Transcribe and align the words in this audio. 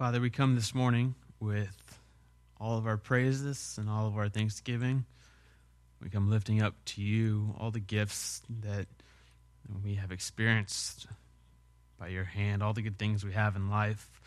Father, 0.00 0.18
we 0.18 0.30
come 0.30 0.54
this 0.54 0.74
morning 0.74 1.14
with 1.40 2.00
all 2.58 2.78
of 2.78 2.86
our 2.86 2.96
praises 2.96 3.76
and 3.78 3.90
all 3.90 4.06
of 4.06 4.16
our 4.16 4.30
thanksgiving. 4.30 5.04
We 6.02 6.08
come 6.08 6.30
lifting 6.30 6.62
up 6.62 6.74
to 6.86 7.02
you 7.02 7.54
all 7.60 7.70
the 7.70 7.80
gifts 7.80 8.40
that 8.62 8.86
we 9.84 9.96
have 9.96 10.10
experienced 10.10 11.06
by 11.98 12.08
your 12.08 12.24
hand, 12.24 12.62
all 12.62 12.72
the 12.72 12.80
good 12.80 12.98
things 12.98 13.26
we 13.26 13.34
have 13.34 13.56
in 13.56 13.68
life, 13.68 14.22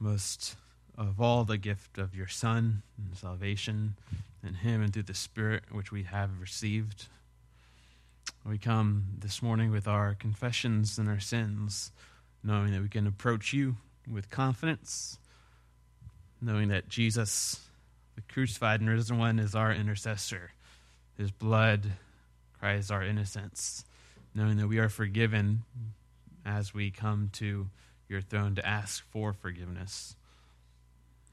most 0.00 0.56
of 0.98 1.20
all 1.20 1.44
the 1.44 1.58
gift 1.58 1.96
of 1.96 2.16
your 2.16 2.26
Son 2.26 2.82
and 2.98 3.16
salvation 3.16 3.94
in 4.44 4.54
Him 4.54 4.82
and 4.82 4.92
through 4.92 5.04
the 5.04 5.14
Spirit 5.14 5.62
which 5.70 5.92
we 5.92 6.02
have 6.02 6.40
received. 6.40 7.06
We 8.44 8.58
come 8.58 9.04
this 9.16 9.42
morning 9.42 9.70
with 9.70 9.86
our 9.86 10.16
confessions 10.16 10.98
and 10.98 11.08
our 11.08 11.20
sins, 11.20 11.92
knowing 12.42 12.72
that 12.72 12.82
we 12.82 12.88
can 12.88 13.06
approach 13.06 13.52
you 13.52 13.76
with 14.10 14.30
confidence, 14.30 15.18
knowing 16.40 16.68
that 16.68 16.88
Jesus, 16.88 17.60
the 18.14 18.22
crucified 18.32 18.80
and 18.80 18.90
risen 18.90 19.18
one, 19.18 19.38
is 19.38 19.54
our 19.54 19.72
intercessor. 19.72 20.50
His 21.16 21.30
blood 21.30 21.92
cries 22.58 22.90
our 22.90 23.02
innocence, 23.02 23.84
knowing 24.34 24.56
that 24.56 24.68
we 24.68 24.78
are 24.78 24.88
forgiven 24.88 25.62
as 26.44 26.74
we 26.74 26.90
come 26.90 27.30
to 27.34 27.68
your 28.08 28.20
throne 28.20 28.54
to 28.56 28.66
ask 28.66 29.04
for 29.10 29.32
forgiveness. 29.32 30.16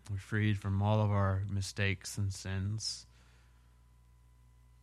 We're 0.10 0.18
freed 0.18 0.60
from 0.60 0.82
all 0.82 1.02
of 1.02 1.12
our 1.12 1.44
mistakes 1.50 2.18
and 2.18 2.34
sins. 2.34 3.06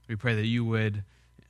We 0.08 0.16
pray 0.16 0.36
that 0.36 0.46
you 0.46 0.64
would 0.64 1.02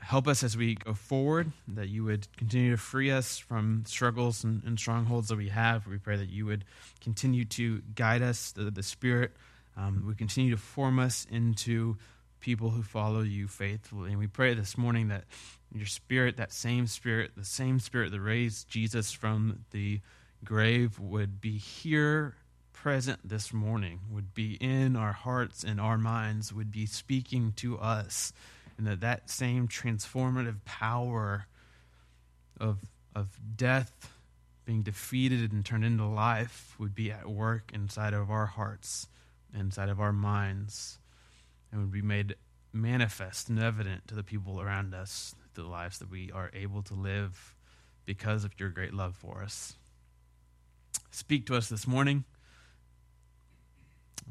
help 0.07 0.29
us 0.29 0.45
as 0.45 0.57
we 0.57 0.77
go 0.77 0.95
forward, 0.95 1.51
that 1.67 1.89
you 1.89 2.05
would 2.05 2.29
continue 2.37 2.71
to 2.71 2.77
free 2.77 3.11
us 3.11 3.39
from 3.39 3.83
struggles 3.87 4.45
and, 4.45 4.62
and 4.62 4.79
strongholds 4.79 5.29
that 5.29 5.37
we 5.37 5.49
have. 5.49 5.85
We 5.89 5.99
pray 5.99 6.17
that 6.17 6.29
you 6.29 6.47
would 6.47 6.65
continue 7.01 7.45
to 7.47 7.83
guide 7.97 8.23
us, 8.23 8.53
the, 8.53 8.71
the 8.71 8.84
Spirit 8.84 9.33
um, 9.77 10.05
would 10.07 10.17
continue 10.17 10.53
to 10.53 10.57
form 10.57 11.01
us 11.01 11.27
into 11.29 11.97
people 12.39 12.71
who 12.71 12.84
follow 12.84 13.23
you 13.23 13.49
faithfully. 13.49 14.11
And 14.11 14.21
we 14.21 14.29
pray 14.29 14.55
this 14.55 14.79
morning 14.79 15.09
that 15.09 15.25
your 15.75 15.87
Spirit, 15.87 16.37
that 16.37 16.53
same 16.53 16.87
Spirit, 16.87 17.33
the 17.37 17.45
same 17.45 17.81
Spirit 17.81 18.12
that 18.12 18.21
raised 18.21 18.69
Jesus 18.69 19.11
from 19.11 19.65
the 19.73 20.01
grave, 20.45 21.01
would 21.01 21.41
be 21.41 21.59
here 21.59 22.37
present 22.73 23.29
this 23.29 23.53
morning, 23.53 23.99
would 24.09 24.34
be 24.34 24.55
in 24.61 24.95
our 24.95 25.12
hearts 25.12 25.65
and 25.65 25.81
our 25.81 25.99
minds, 25.99 26.53
would 26.53 26.71
be 26.71 26.87
speaking 26.87 27.53
to 27.57 27.77
us 27.79 28.33
and 28.78 28.86
that 28.86 29.00
that 29.00 29.30
same 29.30 29.69
transformative 29.69 30.64
power 30.64 31.46
of, 32.60 32.78
of 33.14 33.38
death 33.56 34.12
being 34.64 34.82
defeated 34.82 35.52
and 35.52 35.64
turned 35.64 35.84
into 35.84 36.05
life 36.05 36.74
would 36.78 36.94
be 36.94 37.10
at 37.10 37.28
work 37.28 37.70
inside 37.72 38.12
of 38.12 38.30
our 38.30 38.47
hearts, 38.47 39.06
inside 39.54 39.88
of 39.88 40.00
our 40.00 40.12
minds, 40.12 40.98
and 41.70 41.80
would 41.80 41.92
be 41.92 42.02
made 42.02 42.34
manifest 42.72 43.48
and 43.48 43.58
evident 43.58 44.06
to 44.08 44.14
the 44.14 44.22
people 44.22 44.60
around 44.60 44.94
us, 44.94 45.34
the 45.54 45.62
lives 45.62 45.98
that 45.98 46.10
we 46.10 46.30
are 46.32 46.50
able 46.52 46.82
to 46.82 46.94
live 46.94 47.54
because 48.04 48.44
of 48.44 48.52
your 48.58 48.69
great 48.69 48.92
love 48.92 49.16
for 49.16 49.42
us. 49.42 49.77
Speak 51.10 51.47
to 51.47 51.56
us 51.56 51.69
this 51.69 51.86
morning. 51.86 52.25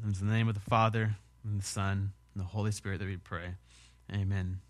In 0.04 0.12
the 0.12 0.24
name 0.24 0.48
of 0.48 0.54
the 0.54 0.60
Father, 0.60 1.16
and 1.42 1.60
the 1.60 1.64
Son, 1.64 2.12
and 2.34 2.44
the 2.44 2.48
Holy 2.48 2.70
Spirit 2.70 2.98
that 2.98 3.06
we 3.06 3.16
pray. 3.16 3.54
Amen. 4.12 4.60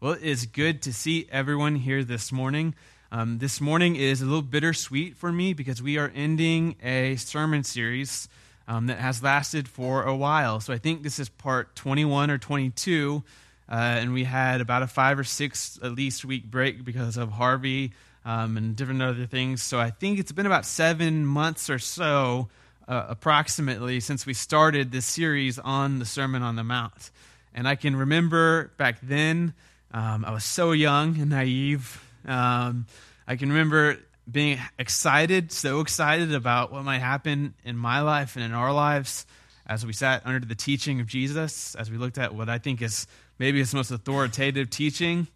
Well, 0.00 0.12
it 0.12 0.22
is 0.22 0.46
good 0.46 0.82
to 0.82 0.92
see 0.92 1.26
everyone 1.32 1.76
here 1.76 2.04
this 2.04 2.30
morning. 2.30 2.74
Um, 3.10 3.38
this 3.38 3.60
morning 3.60 3.96
is 3.96 4.22
a 4.22 4.24
little 4.24 4.42
bittersweet 4.42 5.16
for 5.16 5.32
me 5.32 5.52
because 5.52 5.82
we 5.82 5.98
are 5.98 6.12
ending 6.14 6.76
a 6.82 7.16
sermon 7.16 7.64
series 7.64 8.28
um, 8.68 8.86
that 8.86 8.98
has 8.98 9.20
lasted 9.22 9.68
for 9.68 10.04
a 10.04 10.14
while. 10.14 10.60
So 10.60 10.72
I 10.72 10.78
think 10.78 11.02
this 11.02 11.18
is 11.18 11.28
part 11.28 11.74
21 11.74 12.30
or 12.30 12.38
22, 12.38 13.24
uh, 13.68 13.74
and 13.74 14.12
we 14.12 14.22
had 14.22 14.60
about 14.60 14.82
a 14.82 14.86
five 14.86 15.18
or 15.18 15.24
six 15.24 15.78
at 15.82 15.92
least 15.92 16.24
week 16.24 16.48
break 16.48 16.84
because 16.84 17.16
of 17.16 17.32
Harvey 17.32 17.92
um, 18.24 18.56
and 18.56 18.76
different 18.76 19.02
other 19.02 19.26
things. 19.26 19.60
So 19.60 19.80
I 19.80 19.90
think 19.90 20.20
it's 20.20 20.32
been 20.32 20.46
about 20.46 20.66
seven 20.66 21.26
months 21.26 21.68
or 21.68 21.80
so, 21.80 22.48
uh, 22.86 23.06
approximately, 23.08 23.98
since 23.98 24.24
we 24.24 24.34
started 24.34 24.92
this 24.92 25.06
series 25.06 25.58
on 25.58 25.98
the 25.98 26.04
Sermon 26.04 26.42
on 26.42 26.54
the 26.54 26.64
Mount. 26.64 27.10
And 27.56 27.66
I 27.66 27.74
can 27.74 27.96
remember 27.96 28.70
back 28.76 28.98
then, 29.02 29.54
um, 29.90 30.26
I 30.26 30.30
was 30.30 30.44
so 30.44 30.72
young 30.72 31.18
and 31.18 31.30
naive. 31.30 32.04
Um, 32.26 32.86
I 33.26 33.36
can 33.36 33.48
remember 33.48 33.96
being 34.30 34.58
excited, 34.78 35.50
so 35.50 35.80
excited 35.80 36.34
about 36.34 36.70
what 36.70 36.84
might 36.84 36.98
happen 36.98 37.54
in 37.64 37.78
my 37.78 38.02
life 38.02 38.36
and 38.36 38.44
in 38.44 38.52
our 38.52 38.74
lives 38.74 39.24
as 39.66 39.86
we 39.86 39.94
sat 39.94 40.20
under 40.26 40.46
the 40.46 40.54
teaching 40.54 41.00
of 41.00 41.06
Jesus, 41.06 41.74
as 41.76 41.90
we 41.90 41.96
looked 41.96 42.18
at 42.18 42.34
what 42.34 42.50
I 42.50 42.58
think 42.58 42.82
is 42.82 43.06
maybe 43.38 43.58
his 43.58 43.72
most 43.72 43.90
authoritative 43.90 44.68
teaching. 44.68 45.26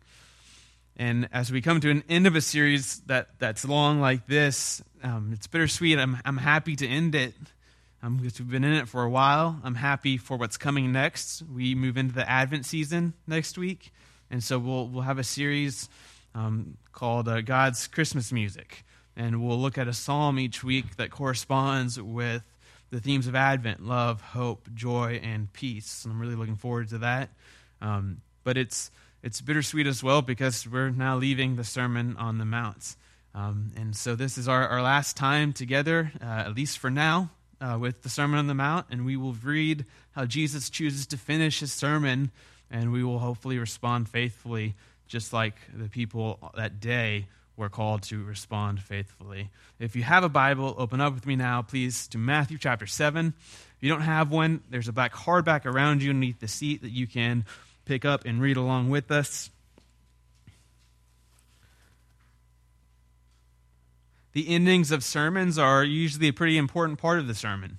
And 0.99 1.27
as 1.33 1.51
we 1.51 1.63
come 1.63 1.81
to 1.81 1.91
an 1.91 2.05
end 2.09 2.27
of 2.27 2.37
a 2.37 2.43
series 2.43 3.01
that, 3.07 3.29
that's 3.39 3.65
long 3.65 4.01
like 4.01 4.27
this, 4.27 4.83
um, 5.03 5.31
it's 5.33 5.47
bittersweet. 5.47 5.99
I'm, 5.99 6.19
I'm 6.27 6.37
happy 6.37 6.77
to 6.77 6.87
end 6.87 7.15
it 7.15 7.33
um, 8.03 8.17
because 8.17 8.39
we've 8.39 8.51
been 8.51 8.65
in 8.65 8.73
it 8.73 8.89
for 8.89 9.03
a 9.03 9.11
while. 9.11 9.61
I'm 9.63 9.75
happy 9.75 10.17
for 10.17 10.37
what's 10.37 10.57
coming 10.57 10.93
next. 10.93 11.43
We 11.43 11.75
move 11.75 11.97
into 11.97 12.15
the 12.15 12.29
Advent 12.29 12.67
season 12.67 13.15
next 13.27 13.59
week, 13.59 13.93
and 14.31 14.43
so 14.43 14.59
we'll 14.59 14.89
we'll 14.89 15.03
have 15.03 15.19
a 15.19 15.25
series 15.25 15.89
um, 16.35 16.77
called 16.93 17.29
uh, 17.29 17.41
God's 17.43 17.87
Christmas 17.87 18.33
Music, 18.33 18.85
and 19.17 19.47
we'll 19.47 19.59
look 19.59 19.77
at 19.79 19.89
a 19.89 19.93
psalm 19.93 20.39
each 20.39 20.65
week 20.65 20.97
that 20.97 21.11
corresponds 21.11 22.01
with 22.01 22.43
the 22.91 23.01
themes 23.01 23.27
of 23.27 23.35
Advent: 23.35 23.85
love, 23.85 24.21
hope, 24.21 24.69
joy, 24.75 25.21
and 25.23 25.53
peace. 25.53 26.05
And 26.05 26.15
I'm 26.15 26.21
really 26.21 26.37
looking 26.37 26.57
forward 26.57 26.89
to 26.91 26.99
that. 26.99 27.31
Um, 27.83 28.23
but 28.45 28.57
it's 28.57 28.91
it's 29.23 29.43
bittersweet 29.43 29.87
as 29.87 30.03
well 30.03 30.23
because 30.23 30.67
we're 30.67 30.91
now 30.91 31.17
leaving 31.17 31.57
the 31.57 31.65
Sermon 31.65 32.17
on 32.17 32.39
the 32.39 32.47
Mount. 32.47 32.97
Um, 33.33 33.71
and 33.77 33.95
so 33.95 34.17
this 34.17 34.39
is 34.39 34.49
our, 34.49 34.67
our 34.67 34.83
last 34.83 35.17
time 35.17 35.53
together, 35.53 36.11
uh, 36.21 36.25
at 36.25 36.57
least 36.57 36.79
for 36.79 36.91
now 36.91 37.31
uh, 37.61 37.79
with 37.81 38.03
the 38.03 38.09
Sermon 38.09 38.39
on 38.39 38.47
the 38.47 38.55
Mount, 38.55 38.87
and 38.91 39.05
we 39.05 39.17
will 39.17 39.35
read 39.35 39.85
how 40.13 40.25
Jesus 40.25 40.71
chooses 40.71 41.07
to 41.09 41.17
finish 41.17 41.61
his 41.61 41.73
sermon, 41.73 42.31
and 42.71 42.93
we 42.93 43.05
will 43.05 43.19
hopefully 43.19 43.59
respond 43.59 44.09
faithfully, 44.09 44.75
just 45.07 45.33
like 45.33 45.55
the 45.73 45.89
people 45.89 46.39
that 46.57 46.81
day 46.81 47.27
were 47.57 47.69
called 47.69 48.03
to 48.03 48.25
respond 48.25 48.81
faithfully. 48.81 49.51
If 49.79 49.95
you 49.95 50.03
have 50.03 50.25
a 50.25 50.29
Bible, 50.29 50.75
open 50.79 51.01
up 51.01 51.15
with 51.15 51.27
me 51.27 51.37
now, 51.37 51.63
please, 51.63 52.09
to 52.09 52.19
Matthew 52.19 52.57
chapter 52.59 52.87
7. 52.87 53.35
If 53.37 53.83
you 53.83 53.89
don't 53.89 54.01
have 54.01 54.31
one, 54.31 54.63
there's 54.71 54.89
a 54.89 54.93
black 54.93 55.13
hardback 55.13 55.67
around 55.67 56.03
you 56.03 56.11
underneath 56.11 56.41
the 56.41 56.49
seat 56.49 56.83
that 56.83 56.91
you 56.91 57.07
can 57.07 57.45
pick 57.85 58.05
up 58.05 58.25
and 58.25 58.41
read 58.41 58.57
along 58.57 58.89
with 58.89 59.11
us. 59.11 59.51
The 64.33 64.49
endings 64.49 64.93
of 64.93 65.03
sermons 65.03 65.59
are 65.59 65.83
usually 65.83 66.29
a 66.29 66.33
pretty 66.33 66.57
important 66.57 66.99
part 66.99 67.19
of 67.19 67.27
the 67.27 67.35
sermon. 67.35 67.79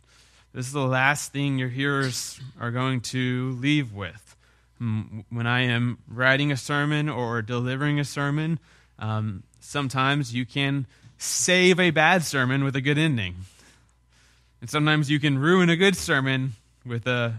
This 0.53 0.67
is 0.67 0.73
the 0.73 0.85
last 0.85 1.31
thing 1.31 1.57
your 1.57 1.69
hearers 1.69 2.39
are 2.59 2.71
going 2.71 3.01
to 3.01 3.51
leave 3.59 3.93
with. 3.93 4.35
Hmm, 4.79 5.21
when 5.29 5.47
I 5.47 5.61
am 5.61 5.99
writing 6.07 6.51
a 6.51 6.57
sermon 6.57 7.07
or 7.07 7.41
delivering 7.41 7.99
a 7.99 8.03
sermon, 8.03 8.59
um, 8.99 9.43
sometimes 9.61 10.33
you 10.33 10.45
can 10.45 10.87
save 11.17 11.79
a 11.79 11.91
bad 11.91 12.23
sermon 12.23 12.63
with 12.63 12.75
a 12.75 12.81
good 12.81 12.97
ending. 12.97 13.35
And 14.59 14.69
sometimes 14.69 15.09
you 15.09 15.19
can 15.19 15.39
ruin 15.39 15.69
a 15.69 15.77
good 15.77 15.95
sermon 15.95 16.53
with 16.85 17.07
a 17.07 17.35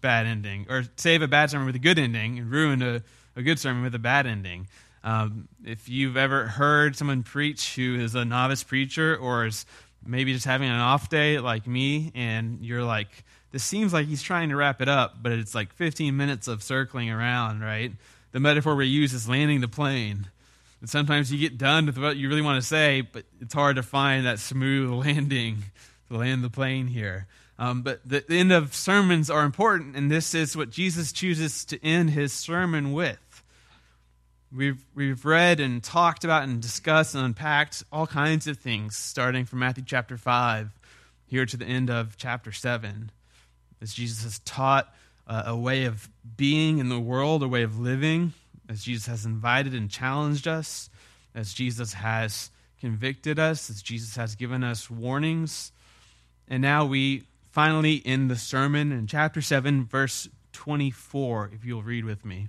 bad 0.00 0.26
ending, 0.26 0.66
or 0.70 0.84
save 0.96 1.22
a 1.22 1.28
bad 1.28 1.50
sermon 1.50 1.66
with 1.66 1.76
a 1.76 1.80
good 1.80 1.98
ending 1.98 2.38
and 2.38 2.50
ruin 2.50 2.82
a, 2.82 3.02
a 3.36 3.42
good 3.42 3.58
sermon 3.58 3.82
with 3.82 3.94
a 3.94 3.98
bad 3.98 4.26
ending. 4.26 4.68
Um, 5.04 5.48
if 5.64 5.88
you've 5.88 6.16
ever 6.16 6.46
heard 6.46 6.96
someone 6.96 7.22
preach 7.22 7.76
who 7.76 7.96
is 7.96 8.14
a 8.14 8.24
novice 8.24 8.62
preacher 8.62 9.16
or 9.16 9.46
is 9.46 9.64
maybe 10.04 10.32
just 10.32 10.46
having 10.46 10.68
an 10.68 10.80
off 10.80 11.08
day 11.08 11.38
like 11.38 11.66
me, 11.66 12.12
and 12.14 12.64
you're 12.64 12.82
like, 12.82 13.24
this 13.50 13.64
seems 13.64 13.92
like 13.92 14.06
he's 14.06 14.22
trying 14.22 14.50
to 14.50 14.56
wrap 14.56 14.82
it 14.82 14.88
up, 14.88 15.22
but 15.22 15.32
it's 15.32 15.54
like 15.54 15.72
15 15.72 16.16
minutes 16.16 16.48
of 16.48 16.62
circling 16.62 17.10
around, 17.10 17.60
right? 17.60 17.92
The 18.32 18.40
metaphor 18.40 18.76
we 18.76 18.86
use 18.86 19.14
is 19.14 19.28
landing 19.28 19.60
the 19.60 19.68
plane. 19.68 20.28
And 20.80 20.88
sometimes 20.88 21.32
you 21.32 21.38
get 21.38 21.58
done 21.58 21.86
with 21.86 21.98
what 21.98 22.16
you 22.16 22.28
really 22.28 22.42
want 22.42 22.60
to 22.60 22.66
say, 22.66 23.00
but 23.00 23.24
it's 23.40 23.54
hard 23.54 23.76
to 23.76 23.82
find 23.82 24.26
that 24.26 24.38
smooth 24.38 24.90
landing 25.06 25.64
to 26.08 26.16
land 26.16 26.44
the 26.44 26.50
plane 26.50 26.88
here. 26.88 27.26
Um, 27.58 27.82
but 27.82 28.00
the 28.08 28.24
end 28.30 28.52
of 28.52 28.72
sermons 28.74 29.28
are 29.30 29.44
important, 29.44 29.96
and 29.96 30.10
this 30.10 30.32
is 30.32 30.56
what 30.56 30.70
Jesus 30.70 31.10
chooses 31.10 31.64
to 31.66 31.84
end 31.84 32.10
his 32.10 32.32
sermon 32.32 32.92
with. 32.92 33.18
We've, 34.50 34.82
we've 34.94 35.26
read 35.26 35.60
and 35.60 35.82
talked 35.82 36.24
about 36.24 36.44
and 36.44 36.62
discussed 36.62 37.14
and 37.14 37.22
unpacked 37.22 37.84
all 37.92 38.06
kinds 38.06 38.46
of 38.46 38.58
things, 38.58 38.96
starting 38.96 39.44
from 39.44 39.58
Matthew 39.58 39.84
chapter 39.86 40.16
5 40.16 40.70
here 41.26 41.44
to 41.44 41.56
the 41.58 41.66
end 41.66 41.90
of 41.90 42.16
chapter 42.16 42.50
7, 42.50 43.10
as 43.82 43.92
Jesus 43.92 44.22
has 44.22 44.38
taught 44.40 44.92
uh, 45.26 45.42
a 45.44 45.56
way 45.56 45.84
of 45.84 46.08
being 46.38 46.78
in 46.78 46.88
the 46.88 46.98
world, 46.98 47.42
a 47.42 47.48
way 47.48 47.62
of 47.62 47.78
living, 47.78 48.32
as 48.70 48.84
Jesus 48.84 49.06
has 49.06 49.26
invited 49.26 49.74
and 49.74 49.90
challenged 49.90 50.48
us, 50.48 50.88
as 51.34 51.52
Jesus 51.52 51.92
has 51.92 52.50
convicted 52.80 53.38
us, 53.38 53.68
as 53.68 53.82
Jesus 53.82 54.16
has 54.16 54.34
given 54.34 54.64
us 54.64 54.90
warnings, 54.90 55.72
And 56.48 56.62
now 56.62 56.86
we 56.86 57.24
finally 57.50 58.00
end 58.06 58.30
the 58.30 58.36
sermon 58.36 58.92
in 58.92 59.06
chapter 59.06 59.42
7, 59.42 59.84
verse 59.84 60.26
24, 60.52 61.50
if 61.52 61.66
you'll 61.66 61.82
read 61.82 62.06
with 62.06 62.24
me. 62.24 62.48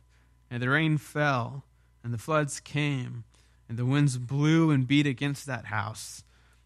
And 0.51 0.61
the 0.61 0.69
rain 0.69 0.97
fell, 0.97 1.63
and 2.03 2.13
the 2.13 2.17
floods 2.17 2.59
came, 2.59 3.23
and 3.69 3.77
the 3.77 3.85
winds 3.85 4.17
blew 4.17 4.69
and 4.69 4.85
beat 4.85 5.07
against 5.07 5.45
that 5.45 5.67
house, 5.67 6.23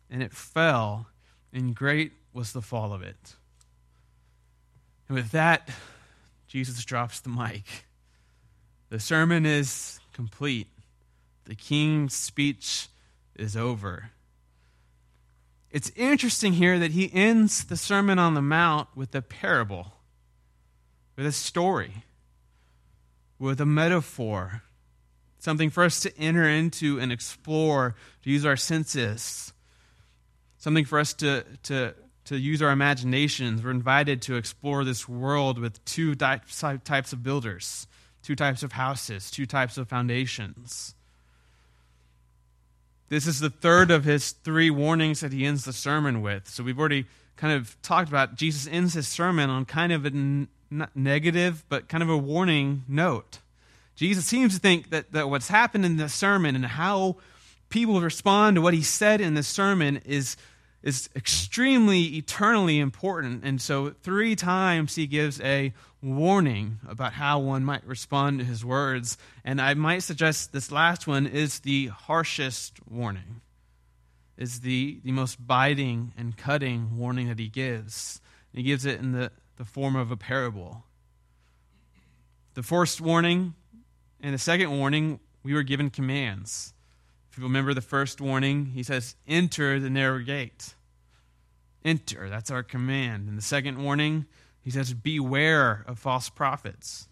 and 0.09 0.23
it 0.23 0.33
fell, 0.33 1.07
and 1.53 1.75
great 1.75 2.13
was 2.33 2.51
the 2.51 2.63
fall 2.63 2.93
of 2.93 3.03
it. 3.03 3.35
And 5.07 5.15
with 5.15 5.29
that, 5.31 5.69
Jesus 6.47 6.83
drops 6.83 7.19
the 7.19 7.29
mic. 7.29 7.85
The 8.89 8.99
sermon 8.99 9.45
is 9.45 9.99
complete. 10.13 10.67
The 11.45 11.53
king's 11.53 12.15
speech 12.15 12.87
is 13.35 13.55
over. 13.55 14.09
It's 15.69 15.91
interesting 15.95 16.53
here 16.53 16.79
that 16.79 16.91
he 16.91 17.13
ends 17.13 17.65
the 17.65 17.77
Sermon 17.77 18.17
on 18.17 18.33
the 18.33 18.41
Mount 18.41 18.87
with 18.95 19.13
a 19.13 19.21
parable, 19.21 19.93
with 21.15 21.27
a 21.27 21.31
story 21.31 22.03
with 23.39 23.59
a 23.59 23.65
metaphor, 23.65 24.63
something 25.39 25.69
for 25.69 25.83
us 25.83 25.99
to 26.01 26.17
enter 26.17 26.47
into 26.47 26.99
and 26.99 27.11
explore, 27.11 27.95
to 28.23 28.29
use 28.29 28.45
our 28.45 28.55
senses, 28.55 29.53
something 30.57 30.85
for 30.85 30.99
us 30.99 31.13
to, 31.13 31.43
to, 31.63 31.93
to 32.25 32.37
use 32.37 32.61
our 32.61 32.71
imaginations. 32.71 33.63
We're 33.63 33.71
invited 33.71 34.21
to 34.23 34.35
explore 34.35 34.83
this 34.83 35.07
world 35.07 35.59
with 35.59 35.83
two 35.85 36.15
types 36.15 36.63
of 36.63 37.23
builders, 37.23 37.87
two 38.23 38.35
types 38.35 38.63
of 38.63 38.71
houses, 38.71 39.29
two 39.29 39.45
types 39.45 39.77
of 39.77 39.87
foundations. 39.87 40.95
This 43.07 43.27
is 43.27 43.39
the 43.39 43.51
third 43.51 43.91
of 43.91 44.03
his 44.03 44.31
three 44.31 44.71
warnings 44.71 45.19
that 45.19 45.31
he 45.31 45.45
ends 45.45 45.65
the 45.65 45.73
sermon 45.73 46.21
with. 46.21 46.47
So 46.49 46.63
we've 46.63 46.79
already 46.79 47.05
kind 47.35 47.53
of 47.53 47.79
talked 47.81 48.09
about 48.09 48.35
Jesus 48.35 48.67
ends 48.67 48.93
his 48.95 49.07
sermon 49.07 49.49
on 49.49 49.65
kind 49.65 49.91
of 49.91 50.05
a 50.05 50.47
not 50.69 50.95
negative, 50.95 51.63
but 51.69 51.87
kind 51.87 52.03
of 52.03 52.09
a 52.09 52.17
warning 52.17 52.83
note. 52.87 53.39
Jesus 53.95 54.25
seems 54.25 54.55
to 54.55 54.59
think 54.59 54.89
that, 54.89 55.11
that 55.13 55.29
what's 55.29 55.47
happened 55.47 55.85
in 55.85 55.97
the 55.97 56.09
sermon 56.09 56.55
and 56.55 56.65
how 56.65 57.15
people 57.69 58.01
respond 58.01 58.55
to 58.55 58.61
what 58.61 58.73
he 58.73 58.81
said 58.81 59.21
in 59.21 59.33
the 59.33 59.43
sermon 59.43 60.01
is, 60.05 60.35
is 60.83 61.09
extremely 61.15 62.03
eternally 62.17 62.79
important. 62.79 63.43
And 63.43 63.61
so, 63.61 63.91
three 64.03 64.35
times 64.35 64.95
he 64.95 65.07
gives 65.07 65.39
a 65.41 65.73
warning 66.01 66.79
about 66.87 67.13
how 67.13 67.39
one 67.39 67.63
might 67.63 67.85
respond 67.85 68.39
to 68.39 68.45
his 68.45 68.63
words. 68.63 69.17
And 69.43 69.61
I 69.61 69.73
might 69.73 70.03
suggest 70.03 70.51
this 70.51 70.71
last 70.71 71.07
one 71.07 71.25
is 71.25 71.59
the 71.59 71.87
harshest 71.87 72.79
warning, 72.89 73.41
is 74.37 74.59
the, 74.59 74.99
the 75.03 75.11
most 75.11 75.45
biting 75.45 76.13
and 76.17 76.37
cutting 76.37 76.97
warning 76.97 77.29
that 77.29 77.39
he 77.39 77.47
gives. 77.47 78.21
He 78.53 78.63
gives 78.63 78.85
it 78.85 78.99
in 78.99 79.13
the 79.13 79.31
the 79.57 79.65
form 79.65 79.95
of 79.95 80.11
a 80.11 80.17
parable. 80.17 80.83
The 82.53 82.63
first 82.63 83.01
warning 83.01 83.53
and 84.21 84.33
the 84.33 84.39
second 84.39 84.77
warning, 84.77 85.19
we 85.43 85.53
were 85.53 85.63
given 85.63 85.89
commands. 85.89 86.73
If 87.31 87.37
you 87.37 87.43
remember 87.43 87.73
the 87.73 87.81
first 87.81 88.21
warning, 88.21 88.67
he 88.67 88.81
says, 88.81 89.15
Enter 89.27 89.79
the 89.79 89.89
narrow 89.89 90.19
gate. 90.19 90.73
Enter, 91.83 92.29
that's 92.29 92.49
our 92.49 92.63
command. 92.63 93.27
And 93.27 93.37
the 93.37 93.43
second 93.43 93.83
warning, 93.83 94.25
he 94.61 94.71
says, 94.71 94.93
Beware 94.93 95.83
of 95.87 95.99
false 95.99 96.29
prophets. 96.29 97.07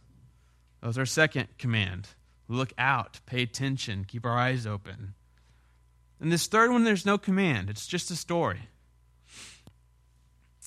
That 0.82 0.88
was 0.88 0.98
our 0.98 1.06
second 1.06 1.48
command. 1.58 2.10
Look 2.48 2.74
out, 2.78 3.20
pay 3.26 3.44
attention, 3.44 4.06
keep 4.06 4.26
our 4.26 4.38
eyes 4.38 4.66
open. 4.66 5.14
And 6.20 6.32
this 6.32 6.48
third 6.48 6.72
one, 6.72 6.84
there's 6.84 7.06
no 7.06 7.18
command, 7.18 7.70
it's 7.70 7.86
just 7.86 8.10
a 8.10 8.16
story. 8.16 8.70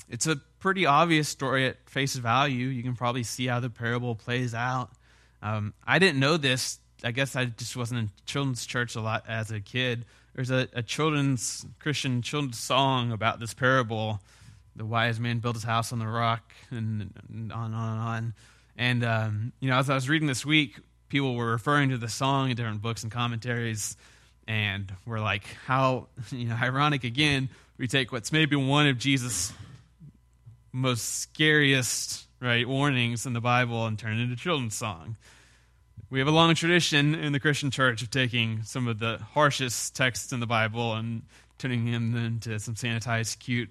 It's 0.08 0.26
a 0.26 0.36
pretty 0.66 0.84
obvious 0.84 1.28
story 1.28 1.64
at 1.64 1.76
face 1.88 2.16
value. 2.16 2.66
You 2.66 2.82
can 2.82 2.96
probably 2.96 3.22
see 3.22 3.46
how 3.46 3.60
the 3.60 3.70
parable 3.70 4.16
plays 4.16 4.52
out. 4.52 4.90
Um, 5.40 5.74
I 5.86 6.00
didn't 6.00 6.18
know 6.18 6.38
this. 6.38 6.80
I 7.04 7.12
guess 7.12 7.36
I 7.36 7.44
just 7.44 7.76
wasn't 7.76 8.00
in 8.00 8.10
children's 8.24 8.66
church 8.66 8.96
a 8.96 9.00
lot 9.00 9.22
as 9.28 9.52
a 9.52 9.60
kid. 9.60 10.06
There's 10.34 10.50
a, 10.50 10.66
a 10.72 10.82
children's 10.82 11.64
Christian 11.78 12.20
children's 12.20 12.58
song 12.58 13.12
about 13.12 13.38
this 13.38 13.54
parable. 13.54 14.18
The 14.74 14.84
wise 14.84 15.20
man 15.20 15.38
built 15.38 15.54
his 15.54 15.62
house 15.62 15.92
on 15.92 16.00
the 16.00 16.08
rock, 16.08 16.52
and, 16.72 17.12
on 17.30 17.50
and 17.50 17.52
on 17.52 17.68
and 17.70 18.00
on. 18.00 18.34
And 18.76 19.04
um, 19.04 19.52
you 19.60 19.70
know, 19.70 19.78
as 19.78 19.88
I 19.88 19.94
was 19.94 20.08
reading 20.08 20.26
this 20.26 20.44
week, 20.44 20.80
people 21.08 21.36
were 21.36 21.52
referring 21.52 21.90
to 21.90 21.96
the 21.96 22.08
song 22.08 22.50
in 22.50 22.56
different 22.56 22.82
books 22.82 23.04
and 23.04 23.12
commentaries, 23.12 23.96
and 24.48 24.92
we're 25.06 25.20
like, 25.20 25.44
how 25.64 26.08
you 26.32 26.48
know, 26.48 26.56
ironic 26.60 27.04
again. 27.04 27.50
We 27.78 27.86
take 27.86 28.10
what's 28.10 28.32
maybe 28.32 28.56
one 28.56 28.88
of 28.88 28.98
Jesus' 28.98 29.52
most 30.76 31.20
scariest 31.20 32.26
right 32.38 32.68
warnings 32.68 33.24
in 33.24 33.32
the 33.32 33.40
Bible 33.40 33.86
and 33.86 33.98
turn 33.98 34.18
it 34.18 34.22
into 34.22 34.36
children's 34.36 34.74
song. 34.74 35.16
We 36.10 36.18
have 36.18 36.28
a 36.28 36.32
long 36.32 36.54
tradition 36.54 37.14
in 37.14 37.32
the 37.32 37.40
Christian 37.40 37.70
church 37.70 38.02
of 38.02 38.10
taking 38.10 38.62
some 38.62 38.86
of 38.86 38.98
the 38.98 39.18
harshest 39.32 39.96
texts 39.96 40.32
in 40.32 40.40
the 40.40 40.46
Bible 40.46 40.92
and 40.92 41.22
turning 41.56 41.90
them 41.90 42.14
into 42.14 42.58
some 42.60 42.74
sanitized, 42.74 43.38
cute 43.38 43.70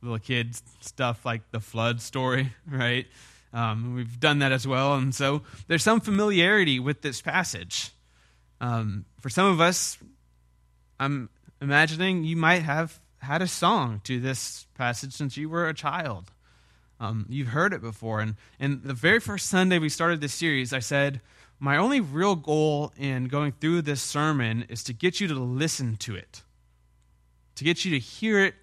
little 0.00 0.18
kid 0.18 0.56
stuff 0.80 1.26
like 1.26 1.42
the 1.50 1.60
flood 1.60 2.00
story, 2.00 2.50
right? 2.66 3.06
Um, 3.52 3.94
we've 3.94 4.18
done 4.18 4.38
that 4.38 4.52
as 4.52 4.66
well. 4.66 4.94
And 4.94 5.14
so 5.14 5.42
there's 5.68 5.82
some 5.82 6.00
familiarity 6.00 6.80
with 6.80 7.02
this 7.02 7.20
passage. 7.20 7.90
Um, 8.62 9.04
for 9.20 9.28
some 9.28 9.52
of 9.52 9.60
us, 9.60 9.98
I'm 10.98 11.28
imagining 11.60 12.24
you 12.24 12.36
might 12.36 12.62
have 12.62 12.98
had 13.20 13.42
a 13.42 13.46
song 13.46 14.00
to 14.04 14.20
this 14.20 14.66
passage 14.74 15.12
since 15.12 15.36
you 15.36 15.48
were 15.48 15.68
a 15.68 15.74
child. 15.74 16.32
Um, 16.98 17.26
you've 17.28 17.48
heard 17.48 17.72
it 17.72 17.80
before. 17.80 18.20
And, 18.20 18.36
and 18.58 18.82
the 18.82 18.94
very 18.94 19.20
first 19.20 19.48
Sunday 19.48 19.78
we 19.78 19.88
started 19.88 20.20
this 20.20 20.34
series, 20.34 20.72
I 20.72 20.80
said, 20.80 21.20
My 21.58 21.76
only 21.76 22.00
real 22.00 22.36
goal 22.36 22.92
in 22.98 23.28
going 23.28 23.52
through 23.52 23.82
this 23.82 24.02
sermon 24.02 24.66
is 24.68 24.84
to 24.84 24.92
get 24.92 25.20
you 25.20 25.28
to 25.28 25.34
listen 25.34 25.96
to 25.98 26.14
it, 26.14 26.42
to 27.56 27.64
get 27.64 27.84
you 27.84 27.90
to 27.92 27.98
hear 27.98 28.44
it 28.44 28.54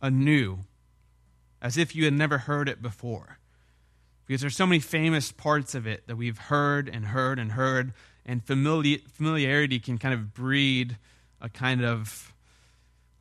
anew, 0.00 0.58
as 1.60 1.76
if 1.76 1.94
you 1.94 2.04
had 2.04 2.14
never 2.14 2.38
heard 2.38 2.68
it 2.68 2.82
before. 2.82 3.38
Because 4.26 4.40
there's 4.40 4.56
so 4.56 4.66
many 4.66 4.80
famous 4.80 5.30
parts 5.30 5.74
of 5.74 5.86
it 5.86 6.06
that 6.06 6.16
we've 6.16 6.38
heard 6.38 6.88
and 6.88 7.06
heard 7.06 7.38
and 7.38 7.52
heard, 7.52 7.92
and 8.24 8.44
familiarity 8.44 9.78
can 9.78 9.98
kind 9.98 10.14
of 10.14 10.32
breed 10.32 10.96
a 11.40 11.48
kind 11.48 11.84
of 11.84 12.32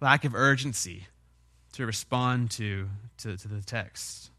lack 0.02 0.26
of 0.26 0.36
urgency 0.36 1.08
to 1.74 1.86
respond 1.86 2.52
to, 2.52 2.90
to, 3.20 3.38
to 3.38 3.48
the 3.48 3.62
text. 3.62 4.32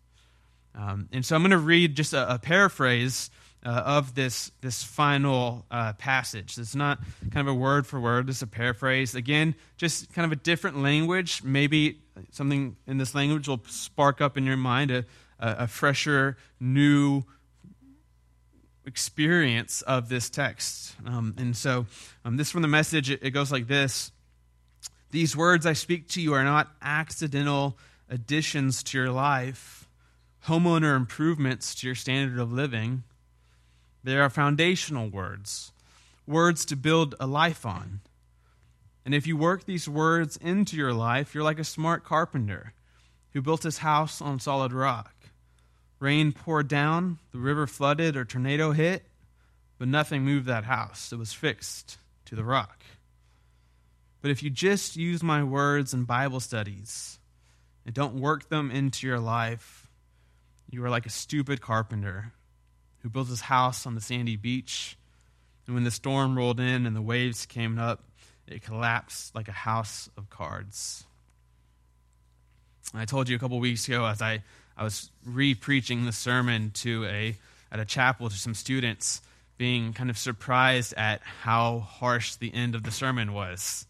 Um, 0.75 1.09
and 1.13 1.25
so 1.25 1.37
I'm 1.37 1.43
going 1.43 1.53
to 1.53 1.59
read 1.59 1.97
just 1.97 2.13
a, 2.13 2.35
a 2.35 2.39
paraphrase 2.39 3.31
uh, 3.65 3.69
of 3.69 4.15
this, 4.15 4.51
this 4.61 4.83
final 4.83 5.65
uh, 5.71 5.93
passage. 5.95 6.59
It's 6.59 6.75
not 6.75 6.99
kind 7.31 7.47
of 7.47 7.55
a 7.55 7.57
word 7.57 7.87
for 7.87 8.01
word, 8.01 8.29
it's 8.29 8.43
a 8.43 8.47
paraphrase. 8.47 9.15
Again, 9.15 9.55
just 9.77 10.13
kind 10.13 10.27
of 10.27 10.33
a 10.33 10.37
different 10.37 10.83
language. 10.83 11.43
Maybe 11.45 12.01
something 12.33 12.77
in 12.87 12.99
this 12.99 13.15
language 13.15 13.49
will 13.49 13.63
spark 13.67 14.21
up 14.21 14.37
in 14.37 14.45
your 14.45 14.57
mind 14.57 14.91
a, 14.91 14.99
a, 15.39 15.57
a 15.59 15.67
fresher, 15.69 16.37
new 16.59 17.23
experience 18.85 19.83
of 19.83 20.09
this 20.09 20.29
text. 20.29 20.97
Um, 21.07 21.35
and 21.39 21.57
so, 21.57 21.87
um, 22.25 22.37
this 22.37 22.51
from 22.51 22.63
the 22.63 22.69
message, 22.69 23.11
it, 23.11 23.21
it 23.23 23.31
goes 23.31 23.53
like 23.53 23.69
this 23.69 24.11
these 25.13 25.37
words 25.37 25.67
I 25.67 25.75
speak 25.75 26.09
to 26.09 26.23
you 26.23 26.33
are 26.33 26.43
not 26.43 26.75
accidental 26.81 27.79
additions 28.09 28.83
to 28.85 28.99
your 28.99 29.11
life, 29.11 29.87
homeowner 30.47 30.97
improvements 30.97 31.75
to 31.77 31.87
your 31.87 31.95
standard 31.95 32.41
of 32.41 32.53
living. 32.53 33.05
They 34.03 34.17
are 34.17 34.31
foundational 34.31 35.09
words, 35.09 35.71
words 36.27 36.65
to 36.65 36.77
build 36.77 37.15
a 37.21 37.27
life 37.27 37.65
on. 37.65 38.01
And 39.05 39.15
if 39.15 39.27
you 39.27 39.37
work 39.37 39.67
these 39.67 39.89
words 39.89 40.39
into 40.39 40.77
your 40.77 40.95
life, 40.95 41.35
you're 41.35 41.45
like 41.45 41.59
a 41.59 41.65
smart 41.65 42.05
carpenter 42.05 42.73
who 43.33 43.43
built 43.43 43.65
his 43.65 43.79
house 43.79 44.23
on 44.23 44.41
solid 44.41 44.73
rock. 44.73 45.15
Rain 46.01 46.33
poured 46.33 46.69
down, 46.69 47.19
the 47.33 47.39
river 47.39 47.67
flooded, 47.67 48.17
or 48.17 48.25
tornado 48.25 48.73
hit, 48.73 49.05
but 49.79 49.89
nothing 49.89 50.23
moved 50.23 50.47
that 50.47 50.65
house. 50.65 51.13
It 51.13 51.19
was 51.19 51.33
fixed 51.35 51.99
to 52.25 52.35
the 52.35 52.45
rock. 52.45 52.83
But 54.23 54.31
if 54.31 54.43
you 54.43 54.51
just 54.51 54.97
use 54.97 55.23
my 55.23 55.43
words 55.43 55.93
in 55.93 56.05
Bible 56.05 56.39
studies 56.39 57.19
and 57.85 57.93
don't 57.93 58.21
work 58.21 58.49
them 58.49 58.71
into 58.71 59.07
your 59.07 59.19
life, 59.19 59.91
you 60.71 60.83
are 60.85 60.91
like 60.91 61.07
a 61.07 61.11
stupid 61.11 61.61
carpenter 61.61 62.33
who 63.01 63.11
built 63.11 63.29
his 63.29 63.43
house 63.43 63.85
on 63.85 63.97
the 63.97 64.01
sandy 64.01 64.37
beach. 64.37 64.97
And 65.67 65.75
when 65.75 65.83
the 65.83 65.91
storm 65.91 66.37
rolled 66.37 66.61
in 66.61 66.87
and 66.87 66.95
the 66.95 67.03
waves 67.03 67.47
came 67.47 67.81
up, 67.81 68.05
it 68.47 68.63
collapsed 68.63 69.35
like 69.35 69.49
a 69.49 69.53
house 69.53 70.09
of 70.17 70.31
cards. 70.31 71.05
I 72.95 73.05
told 73.07 73.29
you 73.29 73.35
a 73.35 73.39
couple 73.41 73.59
weeks 73.59 73.89
ago 73.89 74.05
as 74.05 74.23
I, 74.23 74.45
I 74.77 74.85
was 74.85 75.11
re 75.25 75.55
preaching 75.55 76.05
the 76.05 76.13
sermon 76.13 76.71
to 76.75 77.05
a, 77.07 77.37
at 77.73 77.81
a 77.81 77.85
chapel 77.85 78.29
to 78.29 78.37
some 78.37 78.55
students, 78.55 79.21
being 79.59 79.93
kind 79.93 80.11
of 80.11 80.19
surprised 80.19 80.95
at 80.95 81.23
how 81.23 81.81
harsh 81.81 82.37
the 82.37 82.55
end 82.55 82.77
of 82.77 82.85
the 82.85 82.91
sermon 82.93 83.33
was. 83.33 83.87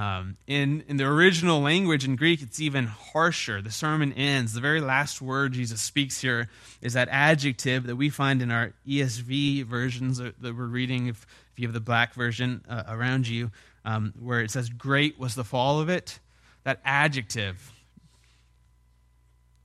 Um, 0.00 0.38
in, 0.46 0.82
in 0.88 0.96
the 0.96 1.04
original 1.04 1.60
language 1.60 2.06
in 2.06 2.16
Greek, 2.16 2.40
it's 2.40 2.58
even 2.58 2.86
harsher. 2.86 3.60
The 3.60 3.70
sermon 3.70 4.14
ends. 4.14 4.54
The 4.54 4.60
very 4.62 4.80
last 4.80 5.20
word 5.20 5.52
Jesus 5.52 5.82
speaks 5.82 6.22
here 6.22 6.48
is 6.80 6.94
that 6.94 7.10
adjective 7.10 7.84
that 7.84 7.96
we 7.96 8.08
find 8.08 8.40
in 8.40 8.50
our 8.50 8.72
ESV 8.88 9.64
versions 9.64 10.16
that 10.16 10.40
we're 10.42 10.64
reading, 10.64 11.08
if, 11.08 11.26
if 11.52 11.58
you 11.58 11.66
have 11.66 11.74
the 11.74 11.80
black 11.80 12.14
version 12.14 12.64
uh, 12.66 12.84
around 12.88 13.28
you, 13.28 13.50
um, 13.84 14.14
where 14.18 14.40
it 14.40 14.50
says, 14.50 14.70
Great 14.70 15.18
was 15.18 15.34
the 15.34 15.44
fall 15.44 15.80
of 15.80 15.90
it. 15.90 16.18
That 16.64 16.80
adjective, 16.82 17.70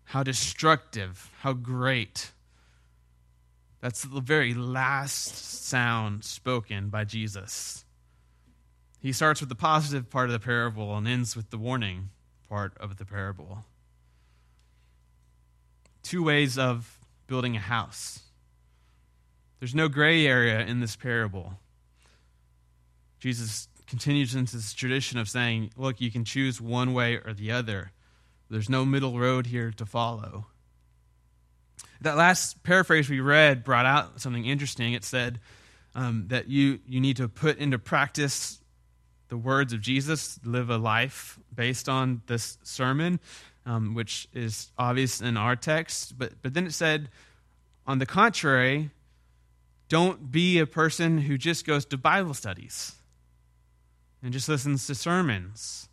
how 0.04 0.22
destructive, 0.22 1.32
how 1.40 1.54
great. 1.54 2.32
That's 3.80 4.02
the 4.02 4.20
very 4.20 4.54
last 4.54 5.64
sound 5.66 6.26
spoken 6.26 6.90
by 6.90 7.06
Jesus. 7.06 7.85
He 9.06 9.14
starts 9.14 9.40
with 9.40 9.50
the 9.50 9.56
positive 9.56 10.10
part 10.10 10.30
of 10.30 10.34
the 10.34 10.40
parable 10.40 10.98
and 10.98 11.08
ends 11.08 11.36
with 11.36 11.52
the 11.52 11.60
warning 11.60 12.10
part 12.50 12.76
of 12.80 12.98
the 12.98 13.06
parable. 13.06 13.64
Two 16.02 16.24
ways 16.24 16.58
of 16.58 16.98
building 17.28 17.56
a 17.56 17.60
house. 17.60 18.22
There's 19.60 19.76
no 19.76 19.90
gray 19.90 20.26
area 20.26 20.62
in 20.62 20.80
this 20.80 20.96
parable. 20.96 21.60
Jesus 23.20 23.68
continues 23.86 24.34
into 24.34 24.56
this 24.56 24.74
tradition 24.74 25.20
of 25.20 25.30
saying, 25.30 25.70
look, 25.78 26.02
you 26.02 26.10
can 26.10 26.26
choose 26.26 26.60
one 26.60 26.92
way 26.92 27.18
or 27.24 27.32
the 27.32 27.52
other. 27.52 27.92
There's 28.50 28.72
no 28.72 28.86
middle 28.86 29.20
road 29.20 29.46
here 29.46 29.70
to 29.74 29.86
follow. 29.86 30.48
That 32.02 32.18
last 32.18 32.64
paraphrase 32.64 33.08
we 33.08 33.20
read 33.20 33.64
brought 33.64 33.86
out 33.86 34.20
something 34.20 34.46
interesting. 34.46 34.94
It 34.94 35.04
said 35.04 35.40
um, 35.94 36.26
that 36.30 36.48
you, 36.48 36.80
you 36.88 37.00
need 37.00 37.18
to 37.18 37.28
put 37.28 37.60
into 37.60 37.78
practice 37.78 38.62
the 39.30 39.38
words 39.38 39.74
of 39.74 39.82
Jesus, 39.82 40.40
live 40.44 40.70
a 40.70 40.78
life 40.78 41.40
based 41.54 41.90
on 41.90 42.22
this 42.28 42.58
sermon, 42.64 43.20
um, 43.66 43.96
which 43.96 44.28
is 44.34 44.72
obvious 44.78 45.22
in 45.22 45.38
our 45.38 45.56
text. 45.56 46.18
But, 46.18 46.34
but 46.42 46.54
then 46.54 46.68
it 46.68 46.74
said, 46.74 47.10
on 47.88 48.00
the 48.00 48.06
contrary, 48.06 48.92
don't 49.90 50.32
be 50.32 50.60
a 50.60 50.66
person 50.66 51.20
who 51.20 51.38
just 51.38 51.66
goes 51.66 51.86
to 51.86 51.98
Bible 51.98 52.34
studies 52.34 52.94
and 54.24 54.34
just 54.34 54.50
listens 54.50 54.88
to 54.88 54.96
sermons, 54.96 55.90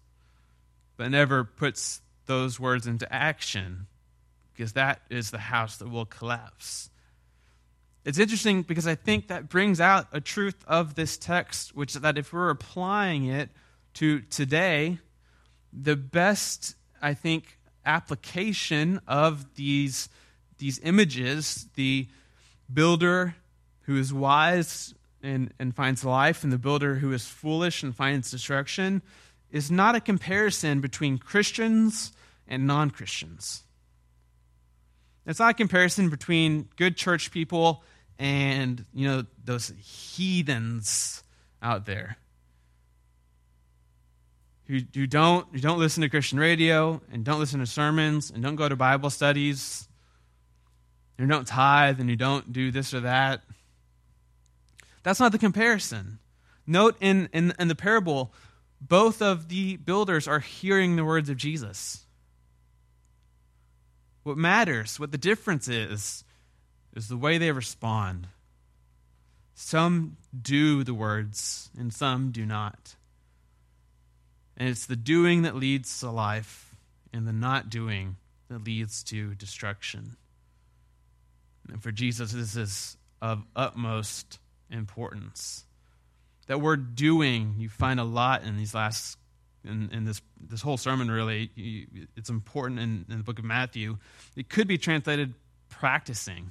but 0.96 1.10
never 1.10 1.44
puts 1.44 2.00
those 2.26 2.60
words 2.60 2.86
into 2.86 3.12
action, 3.12 3.86
because 4.54 4.74
that 4.74 5.00
is 5.10 5.30
the 5.30 5.38
house 5.38 5.76
that 5.78 5.90
will 5.90 6.06
collapse. 6.06 6.88
It's 8.04 8.18
interesting 8.18 8.62
because 8.62 8.87
I 8.87 8.97
think 8.97 9.28
that 9.28 9.49
brings 9.49 9.80
out 9.80 10.09
a 10.12 10.21
truth 10.21 10.56
of 10.66 10.97
this 10.97 11.16
text, 11.16 11.76
which 11.76 11.94
is 11.94 12.02
that 12.02 12.18
if 12.18 12.32
we're 12.32 12.50
applying 12.50 13.26
it 13.26 13.50
to 13.94 14.21
today, 14.23 14.99
the 15.73 15.94
best, 15.94 16.75
I 17.00 17.14
think, 17.14 17.59
application 17.87 19.00
of 19.06 19.54
these, 19.54 20.09
these 20.59 20.80
images, 20.80 21.68
the 21.75 22.09
builder 22.73 23.37
who 23.82 23.97
is 23.97 24.12
wise 24.12 24.94
and, 25.23 25.52
and 25.61 25.75
finds 25.75 26.04
life, 26.04 26.42
and 26.42 26.52
the 26.52 26.59
builder 26.59 26.97
who 26.97 27.12
is 27.12 27.26
foolish 27.26 27.85
and 27.85 27.94
finds 27.94 28.32
destruction, 28.32 29.02
is 29.52 29.71
not 29.71 29.94
a 29.94 30.00
comparison 30.00 30.80
between 30.80 31.18
Christians 31.18 32.12
and 32.49 32.66
non 32.66 32.90
Christians. 32.90 33.62
It's 35.25 35.38
not 35.38 35.50
a 35.50 35.54
comparison 35.54 36.09
between 36.09 36.68
good 36.76 36.97
church 36.97 37.30
people 37.30 37.85
and 38.19 38.85
you 38.95 39.09
know 39.09 39.25
those 39.45 39.73
heathens 39.78 41.23
out 41.62 41.87
there 41.87 42.16
who, 44.66 44.81
who 44.95 45.07
don't 45.07 45.47
who 45.52 45.59
don't 45.59 45.78
listen 45.78 46.02
to 46.02 46.09
Christian 46.09 46.38
radio 46.38 47.00
and 47.12 47.25
don't 47.25 47.40
listen 47.40 47.61
to 47.61 47.66
sermons 47.66 48.31
and 48.31 48.42
don't 48.42 48.57
go 48.57 48.69
to 48.69 48.76
Bible 48.76 49.11
studies 49.11 49.88
and 51.19 51.28
don't 51.28 51.47
tithe 51.47 52.00
and 52.00 52.09
you 52.09 52.16
don't 52.16 52.52
do 52.52 52.71
this 52.71 52.95
or 52.95 53.00
that. 53.00 53.42
That's 55.02 55.21
not 55.21 55.33
the 55.33 55.38
comparison. 55.38 56.19
Note 56.66 56.97
in, 57.00 57.28
in, 57.33 57.52
in 57.59 57.69
the 57.69 57.75
parable, 57.75 58.33
both 58.81 59.21
of 59.21 59.49
the 59.49 59.76
builders 59.76 60.28
are 60.28 60.40
hearing 60.40 60.97
the 60.97 61.04
words 61.04 61.28
of 61.28 61.37
Jesus. 61.37 62.07
What 64.23 64.37
matters, 64.37 65.00
what 65.00 65.11
the 65.11 65.19
difference 65.19 65.69
is, 65.69 66.25
is 66.94 67.08
the 67.08 67.16
way 67.16 67.38
they 67.38 67.52
respond. 67.52 68.28
Some 69.54 70.16
do 70.40 70.84
the 70.84 70.94
words, 70.94 71.70
and 71.78 71.92
some 71.92 72.30
do 72.30 72.46
not. 72.46 72.96
And 74.56 74.68
it's 74.68 74.87
the 74.87 74.96
doing 74.96 75.42
that 75.42 75.56
leads 75.56 76.00
to 76.00 76.11
life, 76.11 76.75
and 77.12 77.26
the 77.26 77.32
not 77.32 77.70
doing 77.70 78.16
that 78.49 78.64
leads 78.64 79.02
to 79.04 79.34
destruction. 79.34 80.16
And 81.70 81.82
for 81.82 81.92
Jesus, 81.92 82.32
this 82.32 82.56
is 82.56 82.96
of 83.20 83.44
utmost 83.54 84.38
importance. 84.70 85.64
That 86.49 86.61
word 86.61 86.96
doing, 86.96 87.54
you 87.58 87.68
find 87.68 88.00
a 88.00 88.04
lot 88.04 88.42
in 88.42 88.56
these 88.56 88.75
last 88.75 89.16
in, 89.64 89.90
in 89.92 90.04
this 90.04 90.20
this 90.40 90.61
whole 90.61 90.76
sermon 90.76 91.08
really 91.08 91.50
it's 92.16 92.30
important 92.30 92.80
in, 92.80 93.04
in 93.08 93.18
the 93.18 93.22
book 93.22 93.38
of 93.38 93.44
matthew 93.44 93.96
it 94.34 94.49
could 94.49 94.66
be 94.66 94.76
translated 94.76 95.34
practicing 95.68 96.50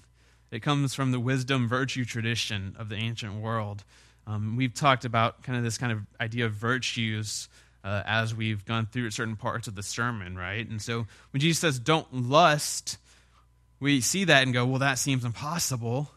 it 0.52 0.62
comes 0.62 0.94
from 0.94 1.12
the 1.12 1.20
wisdom 1.20 1.68
virtue 1.68 2.04
tradition 2.04 2.76
of 2.78 2.90
the 2.90 2.96
ancient 2.96 3.36
world. 3.36 3.84
Um, 4.28 4.58
we've 4.58 4.74
talked 4.74 5.06
about 5.06 5.44
kind 5.44 5.58
of 5.58 5.64
this 5.64 5.78
kind 5.78 5.94
of 5.94 6.00
idea 6.20 6.46
of 6.46 6.54
virtues 6.54 7.48
uh, 7.84 8.04
as 8.06 8.36
we've 8.36 8.64
gone 8.66 8.86
through 8.86 9.10
certain 9.12 9.38
parts 9.38 9.68
of 9.68 9.76
the 9.76 9.82
sermon, 9.82 10.38
right? 10.38 10.68
And 10.68 10.82
so 10.82 11.08
when 11.32 11.42
Jesus 11.42 11.60
says, 11.60 11.80
don't 11.80 12.14
lust, 12.14 12.98
we 13.80 14.02
see 14.02 14.26
that 14.26 14.44
and 14.44 14.54
go, 14.54 14.66
well, 14.66 14.80
that 14.80 15.00
seems 15.00 15.26
impossible. 15.26 16.12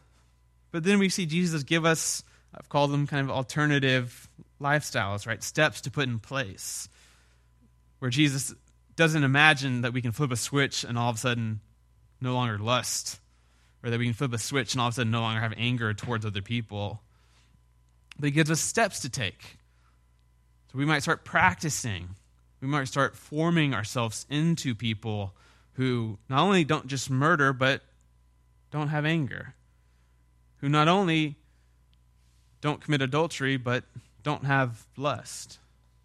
But 0.73 0.85
then 0.85 0.99
we 0.99 1.09
see 1.09 1.27
Jesus 1.27 1.63
give 1.63 1.87
us, 1.87 2.23
I've 2.55 2.69
called 2.69 2.91
them 2.91 3.07
kind 3.07 3.25
of 3.25 3.35
alternative 3.35 4.29
lifestyles, 4.61 5.27
right? 5.27 5.43
Steps 5.43 5.81
to 5.83 5.91
put 5.91 6.09
in 6.09 6.19
place. 6.19 6.89
Where 8.01 8.11
Jesus 8.11 8.53
doesn't 8.97 9.25
imagine 9.25 9.83
that 9.83 9.93
we 9.93 10.03
can 10.03 10.13
flip 10.13 10.33
a 10.33 10.37
switch 10.37 10.85
and 10.85 10.99
all 10.99 11.09
of 11.09 11.17
a 11.17 11.21
sudden 11.21 11.61
no 12.21 12.35
longer 12.35 12.59
lust 12.59 13.21
or 13.85 13.91
that 13.91 13.99
we 13.99 14.07
can 14.07 14.15
flip 14.15 14.33
a 14.33 14.39
switch 14.39 14.73
and 14.73 14.81
all 14.81 14.89
of 14.89 14.95
a 14.95 14.97
sudden 14.97 15.11
no 15.11 15.21
longer 15.21 15.41
have 15.41 15.53
anger 15.59 15.93
towards 15.93 16.25
other 16.25 16.41
people. 16.41 17.03
But 18.19 18.29
he 18.29 18.31
gives 18.31 18.51
us 18.51 18.61
steps 18.61 19.01
to 19.01 19.11
take. 19.11 19.59
So 20.73 20.79
we 20.79 20.87
might 20.87 21.03
start 21.03 21.25
practicing. 21.25 22.09
We 22.63 22.69
might 22.69 22.89
start 22.89 23.15
forming 23.15 23.75
ourselves 23.75 24.25
into 24.31 24.75
people 24.75 25.35
who 25.75 26.19
not 26.31 26.41
only 26.41 26.65
don't 26.65 26.87
just 26.87 27.11
murder, 27.11 27.53
but 27.53 27.83
don't 28.71 28.89
have 28.89 29.05
anger. 29.05 29.55
Who 30.59 30.71
not 30.71 30.89
only 30.89 31.37
don't 32.63 32.81
commit 32.81 33.03
adultery, 33.03 33.59
but 33.59 33.85
don't 34.23 34.45
have 34.47 34.87
lust. 34.97 35.59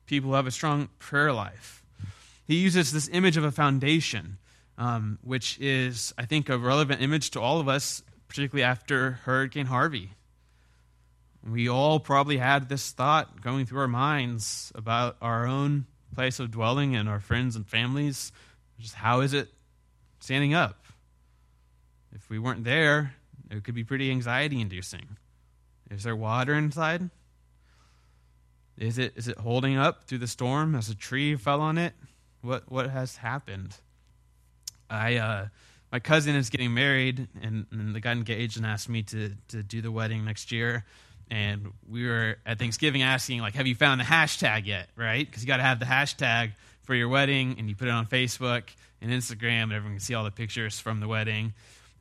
People 0.06 0.32
who 0.32 0.36
have 0.36 0.48
a 0.48 0.52
strong 0.52 0.90
prayer 1.00 1.32
life. 1.32 1.82
He 2.46 2.58
uses 2.58 2.92
this 2.92 3.08
image 3.14 3.38
of 3.38 3.46
a 3.46 3.52
foundation 3.52 4.39
um, 4.80 5.20
which 5.22 5.60
is, 5.60 6.14
I 6.18 6.26
think, 6.26 6.48
a 6.48 6.58
relevant 6.58 7.02
image 7.02 7.32
to 7.32 7.42
all 7.42 7.60
of 7.60 7.68
us, 7.68 8.02
particularly 8.30 8.64
after 8.64 9.12
Hurricane 9.12 9.66
Harvey. 9.66 10.12
We 11.48 11.68
all 11.68 12.00
probably 12.00 12.38
had 12.38 12.70
this 12.70 12.92
thought 12.92 13.42
going 13.42 13.66
through 13.66 13.82
our 13.82 13.88
minds 13.90 14.72
about 14.74 15.18
our 15.22 15.46
own 15.46 15.86
place 16.16 16.40
of 16.40 16.50
dwelling 16.50 16.96
and 16.96 17.10
our 17.10 17.20
friends 17.20 17.58
and 17.58 17.68
families. 17.68 18.32
Just 18.80 18.96
how 18.96 19.20
is 19.20 19.34
it 19.34 19.50
standing 20.22 20.54
up? 20.54 20.86
If 22.14 22.30
we 22.30 22.40
weren't 22.40 22.64
there, 22.64 23.16
it 23.52 23.66
could 23.66 23.76
be 23.76 23.84
pretty 23.84 24.10
anxiety 24.10 24.62
inducing. 24.62 25.18
Is 25.92 26.04
there 26.04 26.16
water 26.16 26.54
inside? 26.54 27.10
Is 28.78 28.98
it, 28.98 29.12
is 29.18 29.28
it 29.28 29.38
holding 29.38 29.76
up 29.76 30.06
through 30.06 30.20
the 30.20 30.28
storm 30.28 30.74
as 30.74 30.90
a 30.90 30.96
tree 30.96 31.36
fell 31.36 31.60
on 31.60 31.78
it? 31.78 31.94
What, 32.42 32.72
what 32.72 32.90
has 32.90 33.18
happened? 33.18 33.76
I 34.90 35.18
uh, 35.18 35.48
my 35.92 36.00
cousin 36.00 36.36
is 36.36 36.50
getting 36.50 36.74
married, 36.74 37.28
and, 37.42 37.66
and 37.72 37.96
they 37.96 38.00
got 38.00 38.18
engaged 38.18 38.58
and 38.58 38.66
asked 38.66 38.90
me 38.90 39.04
to 39.04 39.32
to 39.50 39.64
do 39.64 39.82
the 39.82 39.92
wedding 39.92 40.26
next 40.26 40.52
year. 40.52 40.86
and 41.32 41.72
we 41.88 42.08
were 42.08 42.38
at 42.46 42.58
Thanksgiving 42.58 43.04
asking, 43.04 43.42
like, 43.42 43.54
have 43.54 43.68
you 43.68 43.76
found 43.76 44.02
the 44.02 44.06
hashtag 44.06 44.66
yet, 44.66 44.90
right? 44.96 45.26
Because 45.26 45.44
you 45.44 45.48
got 45.48 45.58
to 45.58 45.64
have 45.64 45.80
the 45.80 45.86
hashtag 45.86 46.54
for 46.84 46.96
your 46.96 47.08
wedding, 47.08 47.56
and 47.60 47.70
you 47.70 47.76
put 47.76 47.88
it 47.88 47.92
on 47.92 48.08
Facebook 48.08 48.64
and 49.02 49.12
Instagram, 49.12 49.64
and 49.64 49.74
everyone 49.74 49.98
can 49.98 50.00
see 50.00 50.16
all 50.16 50.24
the 50.24 50.32
pictures 50.32 50.80
from 50.80 51.00
the 51.00 51.08
wedding. 51.08 51.54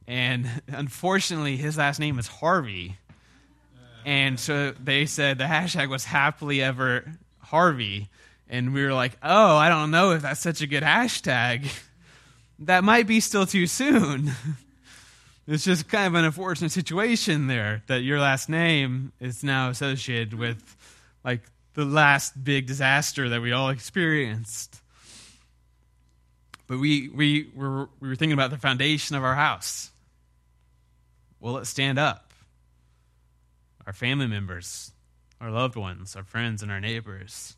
And 0.07 0.49
unfortunately, 0.69 1.57
his 1.57 1.77
last 1.77 2.01
name 2.01 2.19
is 2.19 2.27
Harvey. 2.27 2.97
And 4.07 4.41
so 4.41 4.73
they 4.83 5.05
said 5.05 5.37
the 5.37 5.45
hashtag 5.45 5.91
was 5.91 6.05
happily 6.05 6.63
ever 6.63 7.05
Harvey. 7.41 8.09
And 8.49 8.73
we 8.73 8.83
were 8.83 8.95
like, 8.95 9.19
oh, 9.23 9.57
I 9.57 9.69
don't 9.69 9.91
know 9.91 10.13
if 10.13 10.23
that's 10.23 10.41
such 10.41 10.63
a 10.63 10.67
good 10.67 10.83
hashtag. 10.83 11.71
that 12.61 12.85
might 12.85 13.07
be 13.07 13.21
still 13.21 13.47
too 13.47 13.67
soon. 13.67 14.33
it's 15.47 15.65
just 15.65 15.89
kind 15.89 16.07
of 16.07 16.15
an 16.15 16.25
unfortunate 16.25 16.73
situation 16.73 17.47
there 17.47 17.83
that 17.87 18.03
your 18.03 18.21
last 18.21 18.49
name 18.49 19.13
is 19.21 19.45
now 19.45 19.71
associated 19.71 20.35
with 20.35 20.77
like 21.25 21.43
the 21.75 21.85
last 21.85 22.43
big 22.43 22.67
disaster 22.67 23.29
that 23.29 23.41
we 23.41 23.53
all 23.53 23.69
experienced. 23.69 24.81
But 26.67 26.79
we, 26.79 27.09
we, 27.09 27.49
were, 27.55 27.89
we 28.01 28.09
were 28.09 28.17
thinking 28.17 28.35
about 28.35 28.51
the 28.51 28.59
foundation 28.59 29.17
of 29.17 29.25
our 29.25 29.35
house. 29.35 29.91
Will 31.41 31.57
it 31.59 31.67
stand 31.67 31.99
up? 31.99 32.33
Our 33.87 33.93
family 33.93 34.27
members, 34.27 34.93
our 35.41 35.51
loved 35.51 35.77
ones, 35.77 36.15
our 36.15 36.25
friends, 36.25 36.63
and 36.63 36.71
our 36.71 36.81
neighbors. 36.81 37.57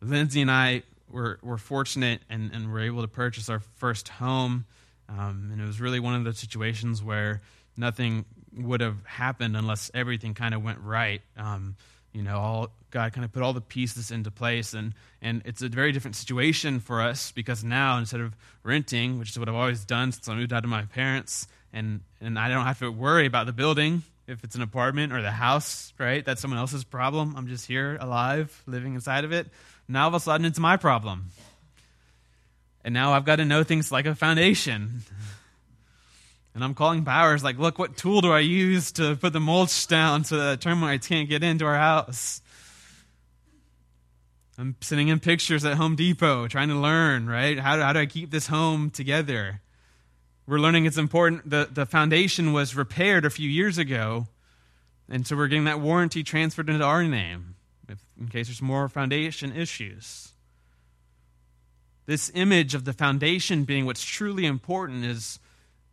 Lindsay 0.00 0.40
and 0.40 0.50
I 0.50 0.82
were, 1.10 1.38
were 1.42 1.58
fortunate 1.58 2.22
and, 2.28 2.52
and 2.52 2.72
we're 2.72 2.84
able 2.84 3.02
to 3.02 3.08
purchase 3.08 3.48
our 3.48 3.60
first 3.76 4.08
home. 4.08 4.66
Um, 5.08 5.50
and 5.52 5.60
it 5.60 5.66
was 5.66 5.80
really 5.80 6.00
one 6.00 6.14
of 6.14 6.24
those 6.24 6.38
situations 6.38 7.02
where 7.02 7.42
nothing 7.76 8.24
would 8.56 8.80
have 8.80 9.04
happened 9.04 9.56
unless 9.56 9.90
everything 9.94 10.34
kind 10.34 10.54
of 10.54 10.62
went 10.62 10.78
right. 10.80 11.20
Um, 11.36 11.76
you 12.12 12.22
know, 12.22 12.38
all 12.38 12.70
God 12.90 13.12
kind 13.12 13.24
of 13.24 13.32
put 13.32 13.42
all 13.42 13.52
the 13.52 13.60
pieces 13.60 14.12
into 14.12 14.30
place, 14.30 14.72
and 14.72 14.94
and 15.20 15.42
it's 15.44 15.62
a 15.62 15.68
very 15.68 15.90
different 15.90 16.14
situation 16.14 16.78
for 16.78 17.02
us 17.02 17.32
because 17.32 17.64
now 17.64 17.98
instead 17.98 18.20
of 18.20 18.36
renting, 18.62 19.18
which 19.18 19.30
is 19.30 19.38
what 19.38 19.48
I've 19.48 19.54
always 19.56 19.84
done 19.84 20.12
since 20.12 20.28
I 20.28 20.34
moved 20.36 20.52
out 20.52 20.62
of 20.62 20.70
my 20.70 20.84
parents, 20.84 21.48
and 21.72 22.00
and 22.20 22.38
I 22.38 22.48
don't 22.48 22.64
have 22.64 22.78
to 22.78 22.90
worry 22.90 23.26
about 23.26 23.46
the 23.46 23.52
building 23.52 24.04
if 24.26 24.44
it's 24.44 24.54
an 24.54 24.62
apartment 24.62 25.12
or 25.12 25.20
the 25.22 25.30
house, 25.30 25.92
right? 25.98 26.24
That's 26.24 26.40
someone 26.40 26.58
else's 26.58 26.84
problem. 26.84 27.34
I'm 27.36 27.48
just 27.48 27.66
here, 27.66 27.98
alive, 28.00 28.62
living 28.66 28.94
inside 28.94 29.24
of 29.24 29.32
it. 29.32 29.48
Now 29.88 30.02
all 30.02 30.08
of 30.08 30.14
a 30.14 30.20
sudden, 30.20 30.46
it's 30.46 30.58
my 30.58 30.76
problem. 30.76 31.30
And 32.84 32.94
now 32.94 33.12
I've 33.12 33.24
got 33.24 33.36
to 33.36 33.44
know 33.44 33.64
things 33.64 33.90
like 33.90 34.06
a 34.06 34.14
foundation. 34.14 35.02
And 36.54 36.62
I'm 36.62 36.74
calling 36.74 37.04
Powers, 37.04 37.42
like, 37.42 37.58
look, 37.58 37.78
what 37.78 37.96
tool 37.96 38.20
do 38.20 38.30
I 38.30 38.40
use 38.40 38.92
to 38.92 39.16
put 39.16 39.32
the 39.32 39.40
mulch 39.40 39.88
down 39.88 40.24
so 40.24 40.36
that 40.36 40.60
termites 40.60 41.08
can't 41.08 41.28
get 41.28 41.42
into 41.42 41.64
our 41.64 41.76
house? 41.76 42.40
I'm 44.56 44.76
sending 44.80 45.08
in 45.08 45.18
pictures 45.18 45.64
at 45.64 45.74
Home 45.74 45.96
Depot, 45.96 46.46
trying 46.46 46.68
to 46.68 46.76
learn, 46.76 47.26
right? 47.26 47.58
How 47.58 47.76
do, 47.76 47.82
how 47.82 47.92
do 47.92 47.98
I 47.98 48.06
keep 48.06 48.30
this 48.30 48.46
home 48.46 48.90
together? 48.90 49.60
We're 50.46 50.60
learning 50.60 50.86
it's 50.86 50.98
important. 50.98 51.50
The, 51.50 51.68
the 51.72 51.86
foundation 51.86 52.52
was 52.52 52.76
repaired 52.76 53.24
a 53.24 53.30
few 53.30 53.50
years 53.50 53.78
ago, 53.78 54.28
and 55.08 55.26
so 55.26 55.34
we're 55.34 55.48
getting 55.48 55.64
that 55.64 55.80
warranty 55.80 56.22
transferred 56.22 56.68
into 56.68 56.84
our 56.84 57.02
name 57.02 57.53
if, 57.88 58.04
in 58.18 58.28
case 58.28 58.48
there's 58.48 58.62
more 58.62 58.88
foundation 58.88 59.54
issues. 59.54 60.32
This 62.06 62.30
image 62.34 62.74
of 62.74 62.84
the 62.84 62.92
foundation 62.92 63.64
being 63.64 63.86
what's 63.86 64.04
truly 64.04 64.44
important 64.44 65.04
is, 65.04 65.38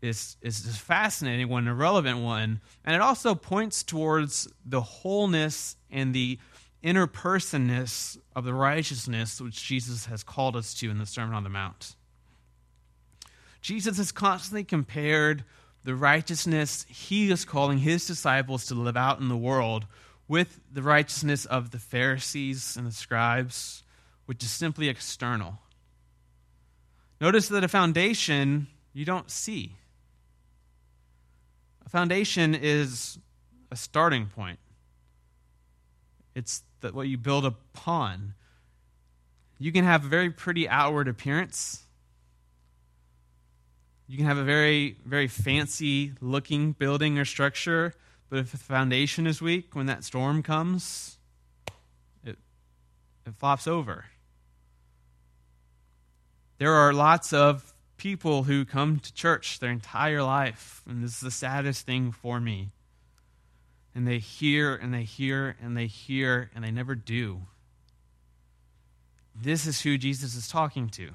is, 0.01 0.35
is 0.41 0.65
a 0.65 0.73
fascinating 0.73 1.47
one, 1.47 1.67
a 1.67 1.73
relevant 1.73 2.19
one, 2.19 2.59
and 2.83 2.95
it 2.95 3.01
also 3.01 3.33
points 3.33 3.83
towards 3.83 4.47
the 4.65 4.81
wholeness 4.81 5.77
and 5.89 6.13
the 6.13 6.37
interpersonness 6.83 8.17
of 8.35 8.43
the 8.43 8.53
righteousness 8.53 9.39
which 9.39 9.63
Jesus 9.63 10.07
has 10.07 10.23
called 10.23 10.55
us 10.55 10.73
to 10.75 10.89
in 10.89 10.97
the 10.97 11.05
Sermon 11.05 11.35
on 11.35 11.43
the 11.43 11.49
Mount. 11.49 11.95
Jesus 13.61 13.97
has 13.97 14.11
constantly 14.11 14.63
compared 14.63 15.43
the 15.83 15.95
righteousness 15.95 16.85
he 16.89 17.31
is 17.31 17.45
calling 17.45 17.77
his 17.77 18.05
disciples 18.05 18.65
to 18.67 18.75
live 18.75 18.97
out 18.97 19.19
in 19.19 19.29
the 19.29 19.37
world 19.37 19.85
with 20.31 20.61
the 20.71 20.81
righteousness 20.81 21.45
of 21.45 21.71
the 21.71 21.77
Pharisees 21.77 22.77
and 22.77 22.87
the 22.87 22.91
scribes, 22.93 23.83
which 24.27 24.41
is 24.41 24.49
simply 24.49 24.87
external. 24.87 25.59
Notice 27.19 27.49
that 27.49 27.65
a 27.65 27.67
foundation 27.67 28.67
you 28.93 29.03
don't 29.03 29.29
see. 29.29 29.75
A 31.85 31.89
foundation 31.89 32.55
is 32.55 33.19
a 33.71 33.75
starting 33.75 34.27
point. 34.27 34.59
It's 36.33 36.63
the, 36.79 36.93
what 36.93 37.09
you 37.09 37.17
build 37.17 37.45
upon. 37.45 38.33
You 39.59 39.73
can 39.73 39.83
have 39.83 40.05
a 40.05 40.07
very 40.07 40.29
pretty 40.29 40.69
outward 40.69 41.09
appearance. 41.09 41.83
You 44.07 44.15
can 44.15 44.27
have 44.27 44.37
a 44.37 44.45
very, 44.45 44.95
very 45.05 45.27
fancy 45.27 46.13
looking 46.21 46.71
building 46.71 47.19
or 47.19 47.25
structure, 47.25 47.95
but 48.31 48.39
if 48.39 48.51
the 48.53 48.57
foundation 48.57 49.27
is 49.27 49.41
weak, 49.41 49.75
when 49.75 49.87
that 49.87 50.05
storm 50.05 50.41
comes, 50.41 51.17
it, 52.23 52.37
it 53.27 53.35
flops 53.35 53.67
over. 53.67 54.05
There 56.57 56.71
are 56.71 56.93
lots 56.93 57.33
of 57.33 57.73
people 57.97 58.43
who 58.43 58.63
come 58.63 58.99
to 58.99 59.13
church 59.13 59.59
their 59.59 59.69
entire 59.69 60.23
life, 60.23 60.81
and 60.87 61.03
this 61.03 61.15
is 61.15 61.19
the 61.19 61.29
saddest 61.29 61.85
thing 61.85 62.13
for 62.13 62.39
me. 62.39 62.69
And 63.93 64.07
they 64.07 64.19
hear 64.19 64.75
and 64.75 64.93
they 64.93 65.03
hear 65.03 65.57
and 65.61 65.75
they 65.75 65.87
hear 65.87 66.49
and 66.55 66.63
they 66.63 66.71
never 66.71 66.95
do. 66.95 67.41
This 69.35 69.67
is 69.67 69.81
who 69.81 69.97
Jesus 69.97 70.35
is 70.35 70.47
talking 70.47 70.87
to. 70.91 71.09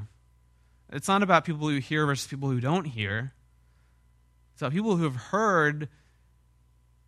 It's 0.92 1.08
not 1.08 1.22
about 1.22 1.46
people 1.46 1.66
who 1.66 1.78
hear 1.78 2.04
versus 2.04 2.26
people 2.26 2.50
who 2.50 2.60
don't 2.60 2.84
hear. 2.84 3.32
It's 4.52 4.60
about 4.60 4.72
people 4.72 4.96
who 4.96 5.04
have 5.04 5.16
heard 5.16 5.88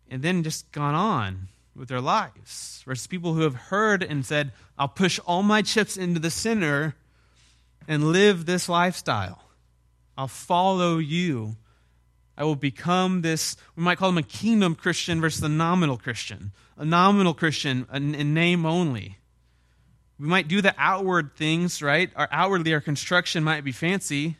and 0.09 0.21
then 0.21 0.43
just 0.43 0.71
gone 0.71 0.95
on 0.95 1.47
with 1.75 1.87
their 1.87 2.01
lives 2.01 2.83
versus 2.85 3.07
people 3.07 3.33
who 3.33 3.41
have 3.41 3.55
heard 3.55 4.03
and 4.03 4.25
said, 4.25 4.51
I'll 4.77 4.87
push 4.87 5.19
all 5.25 5.43
my 5.43 5.61
chips 5.61 5.95
into 5.95 6.19
the 6.19 6.31
center 6.31 6.95
and 7.87 8.11
live 8.11 8.45
this 8.45 8.67
lifestyle. 8.67 9.43
I'll 10.17 10.27
follow 10.27 10.97
you. 10.97 11.55
I 12.37 12.43
will 12.43 12.55
become 12.55 13.21
this, 13.21 13.57
we 13.75 13.83
might 13.83 13.97
call 13.97 14.09
him 14.09 14.17
a 14.17 14.23
kingdom 14.23 14.75
Christian 14.75 15.19
versus 15.19 15.43
a 15.43 15.49
nominal 15.49 15.97
Christian. 15.97 16.51
A 16.77 16.85
nominal 16.85 17.33
Christian, 17.33 17.85
in 17.93 18.33
name 18.33 18.65
only. 18.65 19.17
We 20.17 20.27
might 20.27 20.47
do 20.47 20.61
the 20.61 20.73
outward 20.77 21.35
things, 21.35 21.81
right? 21.81 22.11
Our 22.15 22.29
outwardly, 22.31 22.73
our 22.73 22.81
construction 22.81 23.43
might 23.43 23.63
be 23.63 23.71
fancy. 23.71 24.37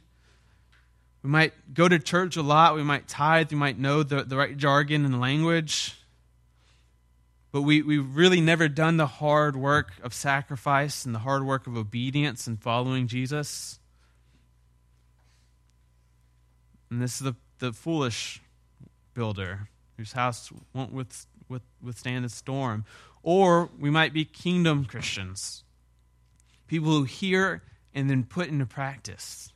We 1.23 1.29
might 1.29 1.73
go 1.73 1.87
to 1.87 1.99
church 1.99 2.37
a 2.37 2.41
lot. 2.41 2.75
We 2.75 2.83
might 2.83 3.07
tithe. 3.07 3.51
We 3.51 3.57
might 3.57 3.77
know 3.77 4.03
the, 4.03 4.23
the 4.23 4.37
right 4.37 4.55
jargon 4.55 5.05
and 5.05 5.19
language 5.19 5.99
but 7.51 7.63
we, 7.63 7.81
we've 7.81 8.15
really 8.15 8.41
never 8.41 8.67
done 8.67 8.97
the 8.97 9.07
hard 9.07 9.55
work 9.55 9.93
of 10.03 10.13
sacrifice 10.13 11.05
and 11.05 11.15
the 11.15 11.19
hard 11.19 11.45
work 11.45 11.65
of 11.65 11.75
obedience 11.75 12.45
and 12.45 12.61
following 12.61 13.07
Jesus. 13.07 13.79
And 16.91 17.01
this 17.01 17.15
is 17.15 17.19
the, 17.19 17.35
the 17.57 17.73
foolish 17.73 18.41
builder 19.15 19.67
whose 19.97 20.11
house 20.11 20.51
won't 20.73 20.93
with, 20.93 21.25
with, 21.47 21.63
withstand 21.81 22.23
the 22.23 22.29
storm. 22.29 22.85
Or 23.23 23.69
we 23.79 23.89
might 23.89 24.13
be 24.13 24.25
kingdom 24.25 24.85
Christians, 24.85 25.63
people 26.67 26.91
who 26.91 27.03
hear 27.03 27.63
and 27.95 28.09
then 28.09 28.23
put 28.23 28.47
into 28.47 28.67
practice. 28.67 29.51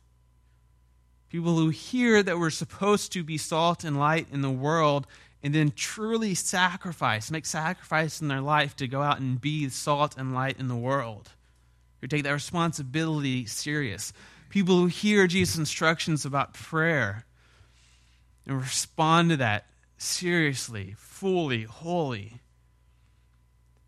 People 1.34 1.56
who 1.56 1.70
hear 1.70 2.22
that 2.22 2.38
we're 2.38 2.48
supposed 2.48 3.10
to 3.10 3.24
be 3.24 3.38
salt 3.38 3.82
and 3.82 3.98
light 3.98 4.28
in 4.30 4.40
the 4.40 4.52
world 4.52 5.04
and 5.42 5.52
then 5.52 5.72
truly 5.74 6.32
sacrifice, 6.32 7.28
make 7.28 7.44
sacrifice 7.44 8.20
in 8.20 8.28
their 8.28 8.40
life 8.40 8.76
to 8.76 8.86
go 8.86 9.02
out 9.02 9.18
and 9.18 9.40
be 9.40 9.68
salt 9.68 10.14
and 10.16 10.32
light 10.32 10.60
in 10.60 10.68
the 10.68 10.76
world, 10.76 11.30
who 12.00 12.06
take 12.06 12.22
that 12.22 12.30
responsibility 12.30 13.46
serious. 13.46 14.12
People 14.48 14.76
who 14.76 14.86
hear 14.86 15.26
Jesus' 15.26 15.58
instructions 15.58 16.24
about 16.24 16.54
prayer 16.54 17.24
and 18.46 18.56
respond 18.56 19.30
to 19.30 19.36
that 19.38 19.66
seriously, 19.98 20.94
fully, 20.96 21.64
wholly. 21.64 22.38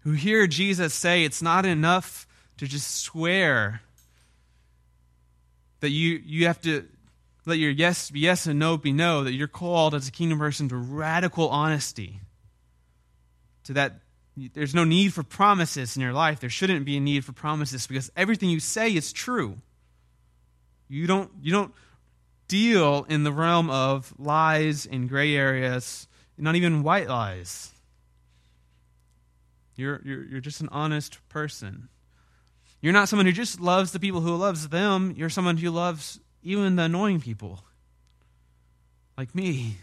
Who 0.00 0.14
hear 0.14 0.48
Jesus 0.48 0.94
say 0.94 1.22
it's 1.22 1.42
not 1.42 1.64
enough 1.64 2.26
to 2.56 2.66
just 2.66 3.02
swear 3.02 3.82
that 5.78 5.90
you, 5.90 6.20
you 6.24 6.48
have 6.48 6.60
to 6.62 6.88
let 7.46 7.58
your 7.58 7.70
yes 7.70 8.10
be 8.10 8.20
yes 8.20 8.46
and 8.46 8.58
no 8.58 8.76
be 8.76 8.92
no, 8.92 9.24
that 9.24 9.32
you're 9.32 9.48
called 9.48 9.94
as 9.94 10.08
a 10.08 10.12
kingdom 10.12 10.38
person 10.38 10.68
to 10.68 10.76
radical 10.76 11.48
honesty. 11.48 12.20
To 13.64 13.72
that 13.74 14.00
there's 14.36 14.74
no 14.74 14.84
need 14.84 15.14
for 15.14 15.22
promises 15.22 15.96
in 15.96 16.02
your 16.02 16.12
life. 16.12 16.40
There 16.40 16.50
shouldn't 16.50 16.84
be 16.84 16.96
a 16.96 17.00
need 17.00 17.24
for 17.24 17.32
promises 17.32 17.86
because 17.86 18.10
everything 18.16 18.50
you 18.50 18.60
say 18.60 18.94
is 18.94 19.12
true. 19.12 19.58
You 20.88 21.06
don't 21.06 21.30
you 21.40 21.52
don't 21.52 21.72
deal 22.48 23.06
in 23.08 23.24
the 23.24 23.32
realm 23.32 23.70
of 23.70 24.12
lies 24.18 24.86
and 24.86 25.08
gray 25.08 25.34
areas, 25.34 26.06
not 26.36 26.56
even 26.56 26.82
white 26.82 27.08
lies. 27.08 27.72
You're, 29.76 30.00
you're, 30.04 30.24
you're 30.24 30.40
just 30.40 30.60
an 30.60 30.68
honest 30.72 31.18
person. 31.28 31.88
You're 32.80 32.92
not 32.92 33.08
someone 33.08 33.26
who 33.26 33.32
just 33.32 33.60
loves 33.60 33.92
the 33.92 34.00
people 34.00 34.20
who 34.20 34.34
loves 34.36 34.68
them. 34.68 35.14
You're 35.16 35.28
someone 35.28 35.56
who 35.56 35.70
loves 35.70 36.20
even 36.42 36.76
the 36.76 36.84
annoying 36.84 37.20
people, 37.20 37.64
like 39.16 39.34
me. 39.34 39.78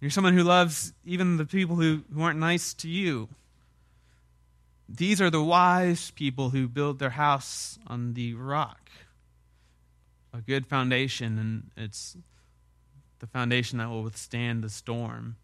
You're 0.00 0.10
someone 0.10 0.34
who 0.34 0.42
loves 0.42 0.92
even 1.04 1.36
the 1.36 1.44
people 1.44 1.76
who, 1.76 2.02
who 2.12 2.22
aren't 2.22 2.40
nice 2.40 2.74
to 2.74 2.88
you. 2.88 3.28
These 4.88 5.20
are 5.20 5.30
the 5.30 5.42
wise 5.42 6.10
people 6.10 6.50
who 6.50 6.68
build 6.68 6.98
their 6.98 7.10
house 7.10 7.78
on 7.86 8.14
the 8.14 8.34
rock, 8.34 8.90
a 10.34 10.40
good 10.40 10.66
foundation, 10.66 11.38
and 11.38 11.70
it's 11.76 12.16
the 13.20 13.26
foundation 13.26 13.78
that 13.78 13.88
will 13.88 14.02
withstand 14.02 14.64
the 14.64 14.68
storm. 14.68 15.36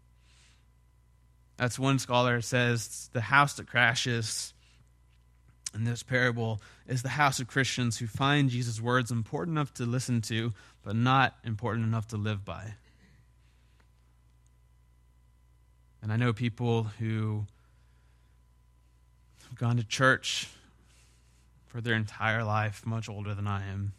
That's 1.55 1.79
one 1.79 1.97
scholar 1.97 2.41
says 2.41 3.09
the 3.13 3.21
house 3.21 3.53
that 3.55 3.67
crashes 3.67 4.53
in 5.73 5.83
this 5.83 6.03
parable 6.03 6.61
is 6.87 7.03
the 7.03 7.09
house 7.09 7.39
of 7.39 7.47
Christians 7.47 7.97
who 7.97 8.07
find 8.07 8.49
Jesus' 8.49 8.81
words 8.81 9.11
important 9.11 9.55
enough 9.55 9.73
to 9.75 9.85
listen 9.85 10.21
to, 10.21 10.53
but 10.83 10.95
not 10.95 11.35
important 11.43 11.85
enough 11.85 12.07
to 12.07 12.17
live 12.17 12.43
by. 12.43 12.73
And 16.01 16.11
I 16.11 16.15
know 16.15 16.33
people 16.33 16.83
who 16.97 17.45
have 19.49 19.57
gone 19.57 19.77
to 19.77 19.83
church 19.83 20.47
for 21.67 21.81
their 21.81 21.93
entire 21.93 22.43
life, 22.43 22.85
much 22.85 23.07
older 23.09 23.35
than 23.35 23.45
I 23.45 23.67
am, 23.67 23.93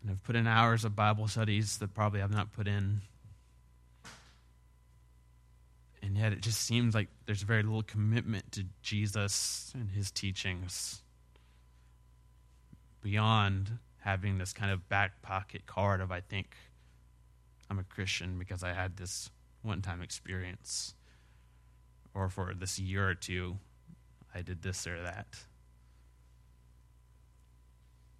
and 0.00 0.10
have 0.10 0.22
put 0.22 0.34
in 0.34 0.46
hours 0.46 0.84
of 0.84 0.96
Bible 0.96 1.28
studies 1.28 1.78
that 1.78 1.94
probably 1.94 2.22
I've 2.22 2.30
not 2.30 2.52
put 2.52 2.66
in. 2.66 3.02
And 6.02 6.16
yet 6.16 6.32
it 6.32 6.40
just 6.40 6.60
seems 6.60 6.94
like 6.94 7.08
there's 7.26 7.42
very 7.42 7.62
little 7.62 7.84
commitment 7.84 8.50
to 8.52 8.64
Jesus 8.82 9.70
and 9.74 9.90
his 9.90 10.10
teachings 10.10 11.02
beyond 13.00 13.78
having 14.00 14.38
this 14.38 14.52
kind 14.52 14.72
of 14.72 14.88
back 14.88 15.22
pocket 15.22 15.64
card 15.66 16.00
of, 16.00 16.10
I 16.10 16.20
think 16.20 16.56
I'm 17.70 17.78
a 17.78 17.84
Christian 17.84 18.38
because 18.38 18.64
I 18.64 18.72
had 18.72 18.96
this 18.96 19.30
one 19.62 19.80
time 19.80 20.02
experience. 20.02 20.94
Or 22.14 22.28
for 22.28 22.52
this 22.52 22.78
year 22.78 23.08
or 23.08 23.14
two, 23.14 23.58
I 24.34 24.42
did 24.42 24.62
this 24.62 24.86
or 24.86 25.02
that. 25.02 25.38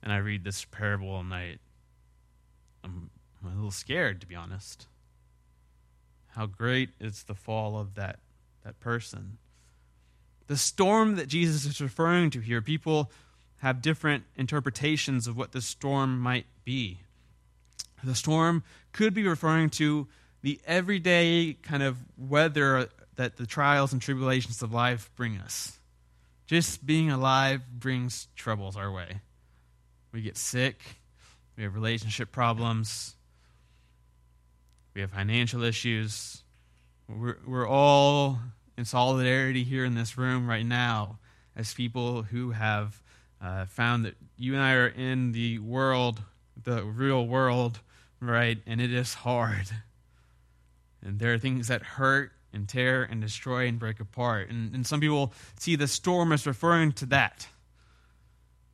And 0.02 0.12
I 0.12 0.18
read 0.18 0.44
this 0.44 0.64
parable 0.64 1.18
and 1.18 1.34
I, 1.34 1.58
I'm, 2.84 3.10
I'm 3.42 3.52
a 3.52 3.54
little 3.54 3.70
scared, 3.70 4.20
to 4.20 4.26
be 4.26 4.34
honest. 4.34 4.86
How 6.34 6.46
great 6.46 6.90
is 6.98 7.24
the 7.24 7.34
fall 7.34 7.78
of 7.78 7.94
that, 7.94 8.18
that 8.64 8.80
person. 8.80 9.38
The 10.46 10.56
storm 10.56 11.16
that 11.16 11.28
Jesus 11.28 11.64
is 11.66 11.80
referring 11.80 12.30
to 12.30 12.40
here, 12.40 12.60
people 12.60 13.10
have 13.58 13.82
different 13.82 14.24
interpretations 14.36 15.26
of 15.26 15.36
what 15.36 15.52
the 15.52 15.60
storm 15.60 16.18
might 16.18 16.46
be. 16.64 16.98
The 18.02 18.14
storm 18.14 18.64
could 18.92 19.14
be 19.14 19.26
referring 19.26 19.70
to 19.70 20.08
the 20.42 20.58
everyday 20.66 21.56
kind 21.62 21.82
of 21.82 21.98
weather 22.18 22.88
that 23.16 23.36
the 23.36 23.46
trials 23.46 23.92
and 23.92 24.02
tribulations 24.02 24.62
of 24.62 24.72
life 24.72 25.10
bring 25.14 25.38
us. 25.38 25.78
Just 26.46 26.84
being 26.84 27.10
alive 27.10 27.62
brings 27.78 28.28
troubles 28.34 28.76
our 28.76 28.90
way. 28.90 29.20
We 30.12 30.22
get 30.22 30.36
sick, 30.36 30.80
we 31.56 31.62
have 31.62 31.74
relationship 31.74 32.32
problems, 32.32 33.14
we 34.94 35.00
have 35.00 35.10
financial 35.10 35.62
issues. 35.62 36.42
We're, 37.08 37.38
we're 37.46 37.68
all 37.68 38.38
in 38.76 38.84
solidarity 38.84 39.64
here 39.64 39.84
in 39.84 39.94
this 39.94 40.16
room 40.16 40.48
right 40.48 40.66
now 40.66 41.18
as 41.56 41.74
people 41.74 42.22
who 42.22 42.50
have 42.50 43.02
uh, 43.40 43.66
found 43.66 44.04
that 44.04 44.14
you 44.36 44.54
and 44.54 44.62
I 44.62 44.74
are 44.74 44.88
in 44.88 45.32
the 45.32 45.58
world, 45.58 46.22
the 46.62 46.84
real 46.84 47.26
world, 47.26 47.80
right? 48.20 48.58
And 48.66 48.80
it 48.80 48.92
is 48.92 49.14
hard. 49.14 49.68
And 51.04 51.18
there 51.18 51.34
are 51.34 51.38
things 51.38 51.68
that 51.68 51.82
hurt 51.82 52.32
and 52.52 52.68
tear 52.68 53.02
and 53.02 53.20
destroy 53.20 53.66
and 53.66 53.78
break 53.78 53.98
apart. 53.98 54.50
And, 54.50 54.74
and 54.74 54.86
some 54.86 55.00
people 55.00 55.32
see 55.58 55.76
the 55.76 55.88
storm 55.88 56.32
as 56.32 56.46
referring 56.46 56.92
to 56.92 57.06
that. 57.06 57.48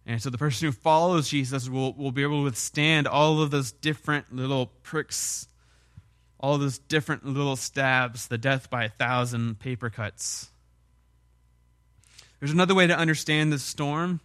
And 0.06 0.22
so 0.22 0.30
the 0.30 0.38
person 0.38 0.66
who 0.66 0.72
follows 0.72 1.28
Jesus 1.28 1.68
will, 1.68 1.92
will 1.92 2.12
be 2.12 2.22
able 2.22 2.40
to 2.40 2.44
withstand 2.44 3.06
all 3.06 3.42
of 3.42 3.50
those 3.50 3.72
different 3.72 4.34
little 4.34 4.66
pricks, 4.82 5.48
all 6.40 6.58
those 6.58 6.78
different 6.78 7.26
little 7.26 7.56
stabs, 7.56 8.28
the 8.28 8.38
death 8.38 8.70
by 8.70 8.84
a 8.84 8.88
thousand 8.88 9.58
paper 9.58 9.90
cuts. 9.90 10.50
There's 12.38 12.52
another 12.52 12.74
way 12.74 12.86
to 12.86 12.96
understand 12.96 13.52
the 13.52 13.58
storm. 13.58 14.20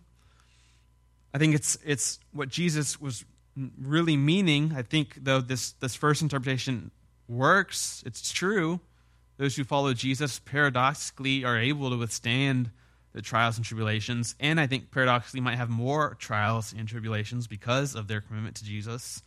I 1.34 1.40
think 1.40 1.56
it's, 1.56 1.78
it's 1.84 2.20
what 2.32 2.50
Jesus 2.50 3.02
was 3.02 3.26
really 3.82 4.16
meaning. 4.16 4.74
I 4.76 4.84
think, 4.84 5.18
though, 5.24 5.42
this, 5.42 5.72
this 5.74 5.96
first 5.96 6.22
interpretation 6.22 6.92
works, 7.28 8.04
it's 8.06 8.32
true. 8.32 8.80
Those 9.38 9.56
who 9.56 9.64
follow 9.64 9.94
Jesus 9.94 10.40
paradoxically 10.40 11.44
are 11.44 11.58
able 11.58 11.90
to 11.90 11.98
withstand 11.98 12.70
the 13.14 13.22
trials 13.22 13.58
and 13.58 13.66
tribulations, 13.66 14.36
and 14.40 14.60
I 14.60 14.66
think 14.66 14.90
paradoxically 14.90 15.42
might 15.42 15.58
have 15.58 15.70
more 15.70 16.16
trials 16.20 16.74
and 16.76 16.88
tribulations 16.88 17.46
because 17.46 17.96
of 17.96 18.08
their 18.08 18.22
commitment 18.22 18.56
to 18.58 18.66
Jesus. 18.66 19.22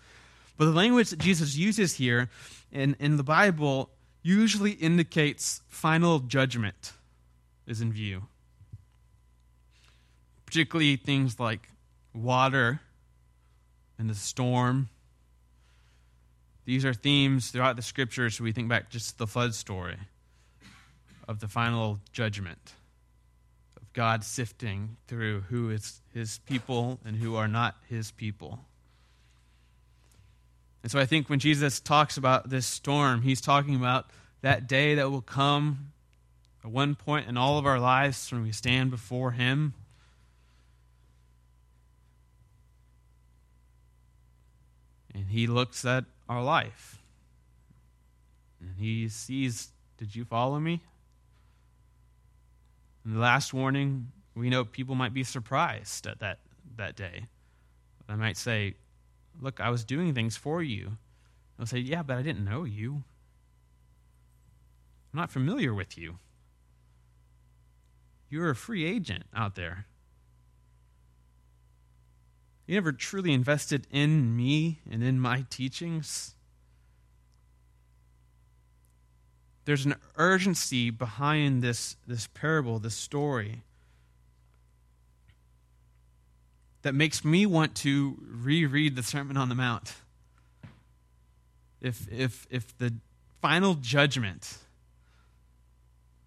But 0.56 0.66
the 0.66 0.72
language 0.72 1.10
that 1.10 1.18
Jesus 1.18 1.56
uses 1.56 1.94
here 1.94 2.30
in, 2.72 2.96
in 2.98 3.16
the 3.16 3.22
Bible 3.22 3.90
usually 4.22 4.72
indicates 4.72 5.62
final 5.68 6.18
judgment 6.18 6.92
is 7.66 7.80
in 7.80 7.92
view. 7.92 8.22
Particularly 10.46 10.96
things 10.96 11.38
like 11.38 11.68
water 12.14 12.80
and 13.98 14.08
the 14.08 14.14
storm 14.14 14.88
these 16.66 16.84
are 16.84 16.92
themes 16.92 17.50
throughout 17.50 17.76
the 17.76 17.82
scriptures. 17.82 18.40
We 18.40 18.50
think 18.50 18.68
back 18.68 18.90
just 18.90 19.10
to 19.10 19.18
the 19.18 19.26
flood 19.28 19.54
story 19.54 19.96
of 21.28 21.38
the 21.38 21.46
final 21.46 22.00
judgment 22.12 22.74
of 23.76 23.92
God 23.92 24.24
sifting 24.24 24.96
through 25.06 25.42
who 25.42 25.70
is 25.70 26.00
his 26.12 26.40
people 26.40 26.98
and 27.04 27.16
who 27.16 27.36
are 27.36 27.46
not 27.46 27.76
his 27.88 28.10
people. 28.10 28.58
And 30.86 30.90
so 30.92 31.00
I 31.00 31.04
think 31.04 31.28
when 31.28 31.40
Jesus 31.40 31.80
talks 31.80 32.16
about 32.16 32.48
this 32.48 32.64
storm, 32.64 33.22
he's 33.22 33.40
talking 33.40 33.74
about 33.74 34.08
that 34.42 34.68
day 34.68 34.94
that 34.94 35.10
will 35.10 35.20
come 35.20 35.90
at 36.64 36.70
one 36.70 36.94
point 36.94 37.28
in 37.28 37.36
all 37.36 37.58
of 37.58 37.66
our 37.66 37.80
lives 37.80 38.30
when 38.30 38.44
we 38.44 38.52
stand 38.52 38.92
before 38.92 39.32
him. 39.32 39.74
And 45.12 45.26
he 45.26 45.48
looks 45.48 45.84
at 45.84 46.04
our 46.28 46.40
life. 46.40 47.02
And 48.60 48.76
he 48.78 49.08
sees, 49.08 49.72
Did 49.98 50.14
you 50.14 50.24
follow 50.24 50.60
me? 50.60 50.82
And 53.04 53.16
the 53.16 53.18
last 53.18 53.52
warning, 53.52 54.12
we 54.36 54.50
know 54.50 54.64
people 54.64 54.94
might 54.94 55.12
be 55.12 55.24
surprised 55.24 56.06
at 56.06 56.20
that, 56.20 56.38
that 56.76 56.94
day. 56.94 57.24
They 58.06 58.14
might 58.14 58.36
say, 58.36 58.76
Look, 59.40 59.60
I 59.60 59.70
was 59.70 59.84
doing 59.84 60.14
things 60.14 60.36
for 60.36 60.62
you. 60.62 60.96
They'll 61.56 61.66
say, 61.66 61.78
Yeah, 61.78 62.02
but 62.02 62.16
I 62.16 62.22
didn't 62.22 62.44
know 62.44 62.64
you. 62.64 63.04
I'm 65.12 65.20
not 65.20 65.30
familiar 65.30 65.72
with 65.72 65.96
you. 65.96 66.18
You're 68.28 68.50
a 68.50 68.56
free 68.56 68.84
agent 68.84 69.24
out 69.34 69.54
there. 69.54 69.86
You 72.66 72.74
never 72.74 72.92
truly 72.92 73.32
invested 73.32 73.86
in 73.90 74.36
me 74.36 74.80
and 74.90 75.02
in 75.02 75.20
my 75.20 75.46
teachings. 75.48 76.34
There's 79.64 79.86
an 79.86 79.96
urgency 80.16 80.90
behind 80.90 81.62
this, 81.62 81.96
this 82.06 82.28
parable, 82.28 82.78
this 82.78 82.94
story, 82.94 83.62
that 86.86 86.94
makes 86.94 87.24
me 87.24 87.44
want 87.44 87.74
to 87.74 88.16
reread 88.30 88.94
the 88.94 89.02
Sermon 89.02 89.36
on 89.36 89.48
the 89.48 89.56
Mount. 89.56 89.94
If, 91.80 92.06
if, 92.12 92.46
if 92.48 92.78
the 92.78 92.94
final 93.42 93.74
judgment 93.74 94.58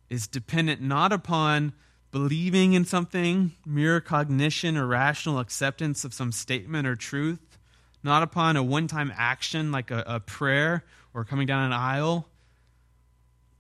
is 0.10 0.28
dependent 0.28 0.82
not 0.82 1.14
upon 1.14 1.72
believing 2.12 2.74
in 2.74 2.84
something, 2.84 3.54
mere 3.66 4.02
cognition 4.02 4.76
or 4.76 4.86
rational 4.86 5.40
acceptance 5.40 6.04
of 6.04 6.14
some 6.14 6.34
statement 6.34 6.86
or 6.86 6.98
truth, 6.98 7.58
not 8.04 8.22
upon 8.22 8.58
a 8.58 8.62
one 8.62 8.88
time 8.88 9.14
action 9.16 9.72
like 9.72 9.92
a, 9.92 10.04
a, 10.06 10.20
prayer 10.20 10.84
or 11.14 11.24
coming 11.24 11.48
down 11.48 11.68
an 11.68 11.72
aisle. 11.72 12.28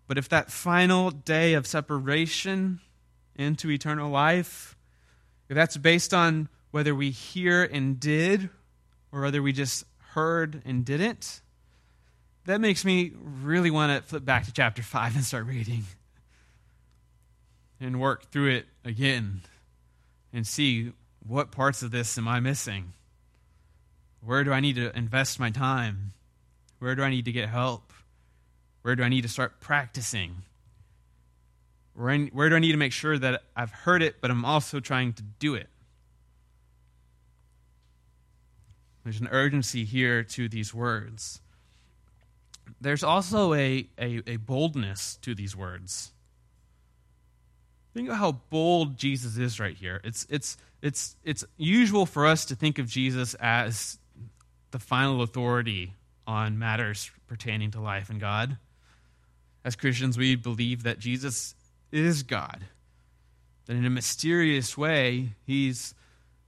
But 0.05 0.17
if 0.17 0.27
that 0.27 0.51
final 0.51 1.11
day 1.11 1.53
of 1.53 1.65
separation 1.65 2.81
into 3.37 3.71
eternal 3.71 4.11
life, 4.11 4.75
if 5.47 5.55
that's 5.55 5.77
based 5.77 6.13
on 6.13 6.49
whether 6.71 6.93
we 6.93 7.11
hear 7.11 7.63
and 7.63 7.99
did 7.99 8.49
or 9.11 9.21
whether 9.21 9.41
we 9.41 9.51
just 9.51 9.85
heard 10.13 10.61
and 10.65 10.85
didn't, 10.85 11.41
that 12.45 12.61
makes 12.61 12.83
me 12.83 13.11
really 13.15 13.71
want 13.71 13.95
to 13.95 14.07
flip 14.07 14.25
back 14.25 14.45
to 14.45 14.53
chapter 14.53 14.81
5 14.81 15.15
and 15.15 15.23
start 15.23 15.45
reading. 15.45 15.83
and 17.79 17.99
work 17.99 18.29
through 18.31 18.49
it 18.49 18.65
again 18.83 19.41
and 20.33 20.45
see 20.45 20.91
what 21.25 21.51
parts 21.51 21.81
of 21.81 21.91
this 21.91 22.17
am 22.17 22.27
I 22.27 22.39
missing? 22.39 22.93
Where 24.21 24.43
do 24.43 24.51
I 24.51 24.59
need 24.59 24.75
to 24.75 24.95
invest 24.97 25.39
my 25.39 25.49
time? 25.49 26.13
Where 26.79 26.95
do 26.95 27.03
I 27.03 27.09
need 27.09 27.25
to 27.25 27.31
get 27.31 27.49
help? 27.49 27.93
Where 28.81 28.95
do 28.95 29.03
I 29.03 29.09
need 29.09 29.21
to 29.21 29.29
start 29.29 29.59
practicing? 29.59 30.43
Where, 31.93 32.17
where 32.27 32.49
do 32.49 32.55
I 32.55 32.59
need 32.59 32.71
to 32.71 32.77
make 32.77 32.91
sure 32.91 33.17
that 33.17 33.43
I've 33.55 33.71
heard 33.71 34.01
it, 34.01 34.21
but 34.21 34.31
I'm 34.31 34.45
also 34.45 34.79
trying 34.79 35.13
to 35.13 35.23
do 35.23 35.55
it? 35.55 35.69
There's 39.03 39.21
an 39.21 39.29
urgency 39.31 39.85
here 39.85 40.23
to 40.23 40.49
these 40.49 40.73
words. 40.73 41.41
There's 42.81 43.03
also 43.03 43.53
a, 43.53 43.87
a, 43.97 44.21
a 44.27 44.35
boldness 44.37 45.17
to 45.21 45.33
these 45.35 45.55
words. 45.55 46.11
Think 47.93 48.09
of 48.09 48.15
how 48.15 48.33
bold 48.49 48.97
Jesus 48.97 49.37
is 49.37 49.59
right 49.59 49.75
here. 49.75 49.99
It's, 50.03 50.25
it's, 50.29 50.57
it's, 50.81 51.15
it's 51.23 51.43
usual 51.57 52.05
for 52.05 52.25
us 52.25 52.45
to 52.45 52.55
think 52.55 52.77
of 52.79 52.87
Jesus 52.87 53.33
as 53.35 53.97
the 54.71 54.79
final 54.79 55.21
authority 55.21 55.93
on 56.27 56.59
matters 56.59 57.09
pertaining 57.27 57.71
to 57.71 57.81
life 57.81 58.09
and 58.09 58.19
God. 58.19 58.57
As 59.65 59.75
Christians, 59.75 60.17
we 60.17 60.35
believe 60.35 60.83
that 60.83 60.99
Jesus 60.99 61.55
is 61.91 62.23
God, 62.23 62.65
that 63.65 63.75
in 63.75 63.85
a 63.85 63.89
mysterious 63.89 64.77
way, 64.77 65.33
he's 65.45 65.95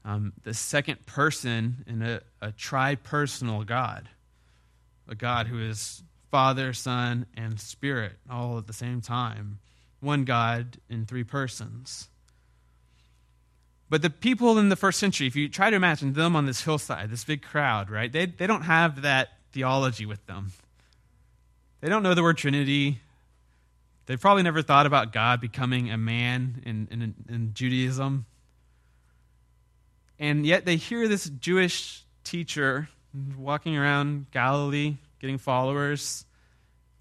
um, 0.04 0.34
the 0.44 0.54
second 0.54 1.06
person 1.06 1.84
in 1.88 2.02
a, 2.02 2.22
a 2.42 2.52
tri 2.52 2.96
personal 2.96 3.64
God, 3.64 4.10
a 5.08 5.16
God 5.16 5.48
who 5.48 5.60
is 5.60 6.04
Father, 6.32 6.74
Son, 6.74 7.26
and 7.36 7.60
Spirit 7.60 8.14
all 8.30 8.58
at 8.58 8.68
the 8.68 8.74
same 8.74 9.02
time. 9.02 9.60
One 10.00 10.24
God 10.24 10.78
in 10.90 11.06
three 11.06 11.24
persons. 11.24 12.08
But 13.90 14.02
the 14.02 14.10
people 14.10 14.58
in 14.58 14.70
the 14.70 14.78
first 14.78 15.00
century, 15.00 15.28
if 15.28 15.36
you 15.36 15.50
try 15.50 15.70
to 15.70 15.76
imagine 15.76 16.14
them 16.14 16.36
on 16.36 16.46
this 16.46 16.64
hillside, 16.64 17.12
this 17.12 17.26
big 17.26 17.42
crowd, 17.42 17.90
right, 17.90 18.12
they, 18.12 18.26
they 18.26 18.48
don't 18.48 18.64
have 18.64 19.02
that 19.02 19.34
theology 19.52 20.06
with 20.06 20.26
them. 20.28 20.54
They 21.82 21.90
don't 21.90 22.02
know 22.02 22.14
the 22.14 22.24
word 22.24 22.38
Trinity. 22.38 23.00
They've 24.06 24.20
probably 24.20 24.44
never 24.44 24.62
thought 24.62 24.86
about 24.86 25.12
God 25.12 25.42
becoming 25.42 25.92
a 25.92 25.98
man 25.98 26.64
in, 26.66 26.88
in, 26.90 27.16
in 27.28 27.54
Judaism. 27.54 28.26
And 30.22 30.46
yet 30.46 30.66
they 30.66 30.76
hear 30.76 31.08
this 31.08 31.28
Jewish 31.28 32.04
teacher 32.24 32.88
walking 33.36 33.76
around 33.76 34.28
Galilee, 34.30 34.98
getting 35.20 35.40
followers, 35.40 36.26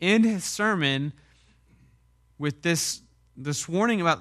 end 0.00 0.24
his 0.24 0.42
sermon 0.42 1.12
with 2.38 2.62
this, 2.62 3.02
this 3.36 3.68
warning 3.68 4.00
about 4.00 4.20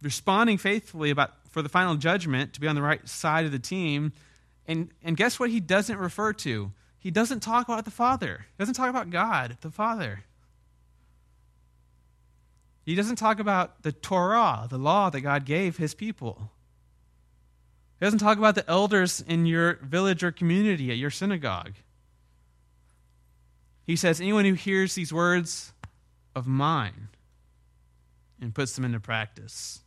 responding 0.00 0.56
faithfully 0.56 1.10
about 1.10 1.32
for 1.50 1.60
the 1.60 1.68
final 1.68 1.96
judgment 1.96 2.54
to 2.54 2.60
be 2.60 2.66
on 2.66 2.74
the 2.74 2.80
right 2.80 3.06
side 3.06 3.44
of 3.44 3.52
the 3.52 3.58
team. 3.58 4.12
And, 4.66 4.88
and 5.02 5.18
guess 5.18 5.38
what 5.38 5.50
he 5.50 5.60
doesn't 5.60 5.98
refer 5.98 6.32
to? 6.32 6.72
He 6.98 7.10
doesn't 7.10 7.40
talk 7.40 7.68
about 7.68 7.84
the 7.84 7.90
Father. 7.90 8.46
He 8.56 8.62
doesn't 8.62 8.74
talk 8.74 8.88
about 8.88 9.10
God, 9.10 9.58
the 9.60 9.70
Father. 9.70 10.24
He 12.86 12.94
doesn't 12.94 13.16
talk 13.16 13.38
about 13.38 13.82
the 13.82 13.92
Torah, 13.92 14.66
the 14.70 14.78
law 14.78 15.10
that 15.10 15.20
God 15.20 15.44
gave 15.44 15.76
his 15.76 15.92
people. 15.92 16.50
Doesn't 18.04 18.18
talk 18.18 18.36
about 18.36 18.54
the 18.54 18.68
elders 18.68 19.24
in 19.26 19.46
your 19.46 19.76
village 19.76 20.22
or 20.22 20.30
community 20.30 20.90
at 20.90 20.98
your 20.98 21.08
synagogue. 21.08 21.72
He 23.86 23.96
says, 23.96 24.20
Anyone 24.20 24.44
who 24.44 24.52
hears 24.52 24.94
these 24.94 25.10
words 25.10 25.72
of 26.36 26.46
mine 26.46 27.08
and 28.42 28.54
puts 28.54 28.74
them 28.74 28.84
into 28.84 29.00
practice 29.00 29.80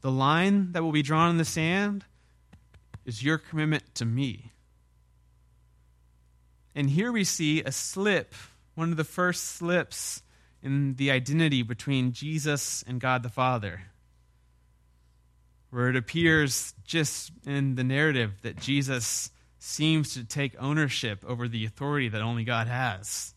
the 0.00 0.10
line 0.10 0.72
that 0.72 0.82
will 0.82 0.90
be 0.90 1.02
drawn 1.02 1.28
in 1.28 1.36
the 1.36 1.44
sand 1.44 2.06
is 3.04 3.22
your 3.22 3.36
commitment 3.36 3.94
to 3.96 4.06
me. 4.06 4.52
And 6.74 6.88
here 6.88 7.12
we 7.12 7.24
see 7.24 7.60
a 7.60 7.72
slip, 7.72 8.32
one 8.74 8.90
of 8.90 8.96
the 8.96 9.04
first 9.04 9.44
slips 9.44 10.22
in 10.62 10.94
the 10.94 11.10
identity 11.10 11.60
between 11.60 12.12
Jesus 12.12 12.82
and 12.88 12.98
God 12.98 13.22
the 13.22 13.28
Father, 13.28 13.82
where 15.70 15.88
it 15.88 15.96
appears 15.96 16.74
just 16.84 17.30
in 17.46 17.74
the 17.74 17.84
narrative 17.84 18.40
that 18.42 18.58
Jesus 18.58 19.30
seems 19.58 20.14
to 20.14 20.24
take 20.24 20.54
ownership 20.60 21.24
over 21.26 21.48
the 21.48 21.64
authority 21.64 22.08
that 22.08 22.22
only 22.22 22.44
God 22.44 22.68
has. 22.68 23.34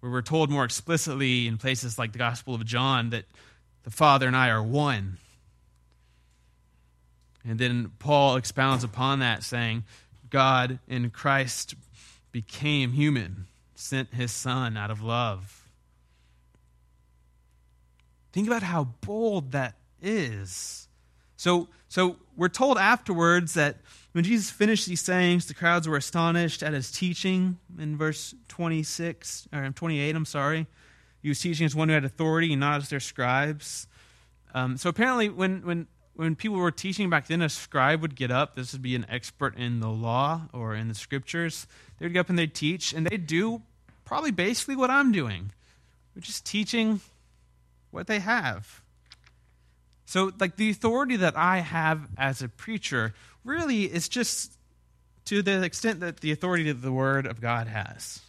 Where 0.00 0.10
we're 0.12 0.22
told 0.22 0.50
more 0.50 0.64
explicitly 0.64 1.46
in 1.46 1.58
places 1.58 1.98
like 1.98 2.12
the 2.12 2.18
Gospel 2.18 2.54
of 2.54 2.64
John 2.64 3.10
that 3.10 3.24
the 3.82 3.90
Father 3.90 4.26
and 4.26 4.36
I 4.36 4.48
are 4.48 4.62
one. 4.62 5.18
And 7.44 7.58
then 7.58 7.92
Paul 7.98 8.36
expounds 8.36 8.84
upon 8.84 9.18
that, 9.20 9.42
saying, 9.42 9.84
God 10.30 10.78
in 10.86 11.10
Christ 11.10 11.74
became 12.32 12.92
human, 12.92 13.46
sent 13.74 14.14
his 14.14 14.30
Son 14.30 14.76
out 14.76 14.90
of 14.90 15.02
love. 15.02 15.66
Think 18.32 18.46
about 18.46 18.62
how 18.62 18.84
bold 19.00 19.52
that 19.52 19.74
is. 20.02 20.88
So, 21.36 21.68
so 21.88 22.16
we're 22.36 22.48
told 22.48 22.78
afterwards 22.78 23.54
that 23.54 23.76
when 24.12 24.24
Jesus 24.24 24.50
finished 24.50 24.86
these 24.86 25.00
sayings, 25.00 25.46
the 25.46 25.54
crowds 25.54 25.86
were 25.86 25.96
astonished 25.96 26.62
at 26.62 26.72
his 26.72 26.90
teaching 26.90 27.58
in 27.78 27.96
verse 27.96 28.34
26, 28.48 29.48
or 29.52 29.70
28, 29.70 30.16
I'm 30.16 30.24
sorry. 30.24 30.66
He 31.22 31.28
was 31.28 31.40
teaching 31.40 31.66
as 31.66 31.74
one 31.74 31.88
who 31.88 31.94
had 31.94 32.04
authority 32.04 32.52
and 32.52 32.60
not 32.60 32.82
as 32.82 32.88
their 32.88 33.00
scribes. 33.00 33.86
Um, 34.54 34.76
so 34.76 34.88
apparently, 34.88 35.28
when, 35.28 35.64
when, 35.64 35.86
when 36.14 36.34
people 36.34 36.56
were 36.56 36.70
teaching 36.70 37.10
back 37.10 37.28
then, 37.28 37.42
a 37.42 37.48
scribe 37.48 38.02
would 38.02 38.16
get 38.16 38.30
up. 38.30 38.56
This 38.56 38.72
would 38.72 38.82
be 38.82 38.96
an 38.96 39.06
expert 39.08 39.56
in 39.56 39.80
the 39.80 39.90
law 39.90 40.48
or 40.52 40.74
in 40.74 40.88
the 40.88 40.94
scriptures. 40.94 41.66
They 41.98 42.06
would 42.06 42.12
get 42.12 42.20
up 42.20 42.28
and 42.28 42.38
they'd 42.38 42.54
teach, 42.54 42.92
and 42.92 43.06
they'd 43.06 43.26
do 43.26 43.62
probably 44.04 44.30
basically 44.30 44.74
what 44.74 44.90
I'm 44.90 45.12
doing, 45.12 45.52
which 46.14 46.28
is 46.28 46.40
teaching 46.40 47.00
what 47.90 48.06
they 48.06 48.18
have. 48.18 48.82
So, 50.08 50.32
like, 50.40 50.56
the 50.56 50.70
authority 50.70 51.16
that 51.16 51.36
I 51.36 51.58
have 51.58 52.00
as 52.16 52.40
a 52.40 52.48
preacher 52.48 53.12
really 53.44 53.84
is 53.84 54.08
just 54.08 54.56
to 55.26 55.42
the 55.42 55.62
extent 55.62 56.00
that 56.00 56.20
the 56.20 56.32
authority 56.32 56.64
that 56.72 56.80
the 56.80 56.90
Word 56.90 57.26
of 57.26 57.42
God 57.42 57.66
has. 57.66 58.22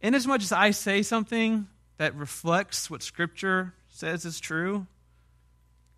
Inasmuch 0.00 0.16
as 0.16 0.26
much 0.26 0.42
as 0.44 0.52
I 0.52 0.70
say 0.70 1.02
something 1.02 1.68
that 1.98 2.14
reflects 2.14 2.88
what 2.88 3.02
Scripture 3.02 3.74
says 3.90 4.24
is 4.24 4.40
true 4.40 4.86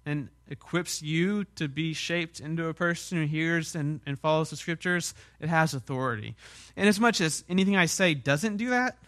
and 0.04 0.30
equips 0.48 1.00
you 1.00 1.44
to 1.54 1.68
be 1.68 1.92
shaped 1.92 2.40
into 2.40 2.66
a 2.66 2.74
person 2.74 3.18
who 3.18 3.26
hears 3.28 3.76
and, 3.76 4.00
and 4.04 4.18
follows 4.18 4.50
the 4.50 4.56
Scriptures, 4.56 5.14
it 5.38 5.48
has 5.48 5.74
authority. 5.74 6.34
And 6.76 6.88
as 6.88 6.98
much 6.98 7.20
as 7.20 7.44
anything 7.48 7.76
I 7.76 7.86
say 7.86 8.14
doesn't 8.14 8.56
do 8.56 8.70
that, 8.70 8.98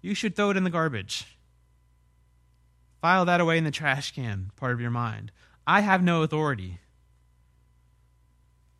you 0.00 0.14
should 0.14 0.36
throw 0.36 0.50
it 0.50 0.56
in 0.56 0.62
the 0.62 0.70
garbage. 0.70 1.26
File 3.04 3.26
that 3.26 3.42
away 3.42 3.58
in 3.58 3.64
the 3.64 3.70
trash 3.70 4.12
can, 4.12 4.50
part 4.56 4.72
of 4.72 4.80
your 4.80 4.90
mind. 4.90 5.30
I 5.66 5.82
have 5.82 6.02
no 6.02 6.22
authority. 6.22 6.78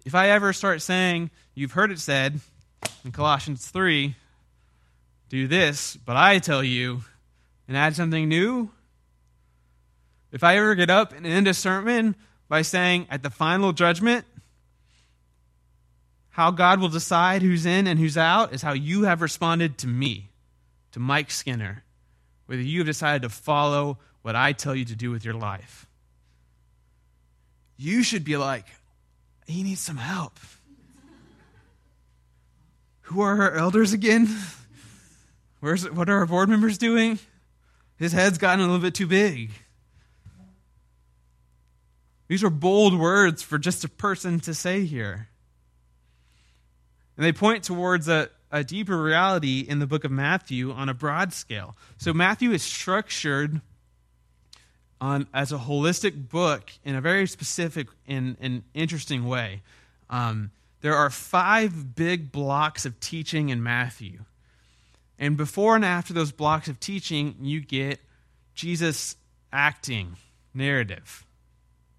If 0.07 0.15
I 0.15 0.31
ever 0.31 0.55
start 0.55 0.81
saying, 0.81 1.31
you've 1.55 1.73
heard 1.73 1.91
it 1.91 1.99
said 1.99 2.41
in 3.05 3.13
Colossians 3.13 3.67
3, 3.69 4.17
do 5.29 5.47
this, 5.47 5.97
but 5.97 6.17
I 6.17 6.39
tell 6.39 6.65
you, 6.65 7.05
and 7.69 7.77
add 7.77 7.97
something 7.97 8.27
new, 8.27 8.71
if 10.33 10.43
I 10.43 10.57
ever 10.57 10.75
get 10.75 10.89
up 10.89 11.13
and 11.13 11.27
end 11.27 11.47
a 11.47 11.53
sermon 11.53 12.17
by 12.49 12.63
saying 12.63 13.07
at 13.11 13.23
the 13.23 13.29
final 13.29 13.75
judgment, 13.75 14.25
how 16.31 16.51
God 16.51 16.81
will 16.81 16.89
decide 16.89 17.43
who's 17.43 17.67
in 17.67 17.87
and 17.87 17.99
who's 17.99 18.17
out 18.17 18.55
is 18.55 18.63
how 18.63 18.73
you 18.73 19.03
have 19.03 19.21
responded 19.21 19.77
to 19.77 19.87
me, 19.87 20.31
to 20.93 20.99
Mike 20.99 21.31
Skinner, 21.31 21.84
whether 22.46 22.62
you 22.62 22.80
have 22.80 22.87
decided 22.87 23.22
to 23.22 23.28
follow 23.28 23.98
what 24.22 24.37
I 24.37 24.52
tell 24.52 24.74
you 24.74 24.85
to 24.87 24.96
do 24.96 25.11
with 25.11 25.24
your 25.24 25.35
life. 25.35 25.87
You 27.76 28.02
should 28.02 28.24
be 28.24 28.37
like, 28.37 28.66
he 29.46 29.62
needs 29.62 29.80
some 29.80 29.96
help. 29.96 30.38
Who 33.02 33.20
are 33.20 33.42
our 33.42 33.54
elders 33.57 33.92
again? 33.92 34.28
Where's, 35.61 35.90
what 35.90 36.09
are 36.09 36.18
our 36.18 36.26
board 36.26 36.48
members 36.48 36.78
doing? 36.78 37.18
His 37.96 38.12
head's 38.12 38.38
gotten 38.38 38.61
a 38.61 38.64
little 38.64 38.80
bit 38.80 38.94
too 38.94 39.07
big. 39.07 39.50
These 42.28 42.42
are 42.42 42.50
bold 42.50 42.98
words 42.98 43.42
for 43.42 43.59
just 43.59 43.85
a 43.85 43.88
person 43.88 44.40
to 44.40 44.54
say 44.54 44.85
here. 44.85 45.28
And 47.16 47.24
they 47.24 47.33
point 47.33 47.64
towards 47.64 48.09
a, 48.09 48.30
a 48.55 48.62
deeper 48.62 49.03
reality 49.03 49.67
in 49.69 49.81
the 49.81 49.87
book 49.87 50.05
of 50.05 50.12
Matthew 50.12 50.71
on 50.71 50.88
a 50.88 50.95
broad 50.95 51.33
scale. 51.33 51.77
So 51.99 52.12
Matthew 52.14 52.53
is 52.53 52.62
structured 52.62 53.61
on 55.01 55.27
as 55.35 55.51
a 55.51 55.59
holistic 55.59 56.29
book 56.29 56.71
in 56.85 56.95
a 56.95 57.01
very 57.01 57.27
specific 57.27 57.88
and, 58.07 58.37
and 58.40 58.62
interesting 58.73 59.27
way. 59.27 59.62
Um, 60.09 60.53
there 60.83 60.95
are 60.95 61.11
five 61.11 61.97
big 61.97 62.31
blocks 62.31 62.87
of 62.87 63.01
teaching 63.01 63.49
in 63.49 63.61
Matthew. 63.61 64.21
And 65.19 65.37
before 65.37 65.75
and 65.75 65.85
after 65.85 66.12
those 66.12 66.31
blocks 66.31 66.69
of 66.69 66.79
teaching, 66.79 67.35
you 67.40 67.61
get 67.61 67.99
Jesus 68.55 69.17
acting, 69.53 70.17
narrative, 70.55 71.27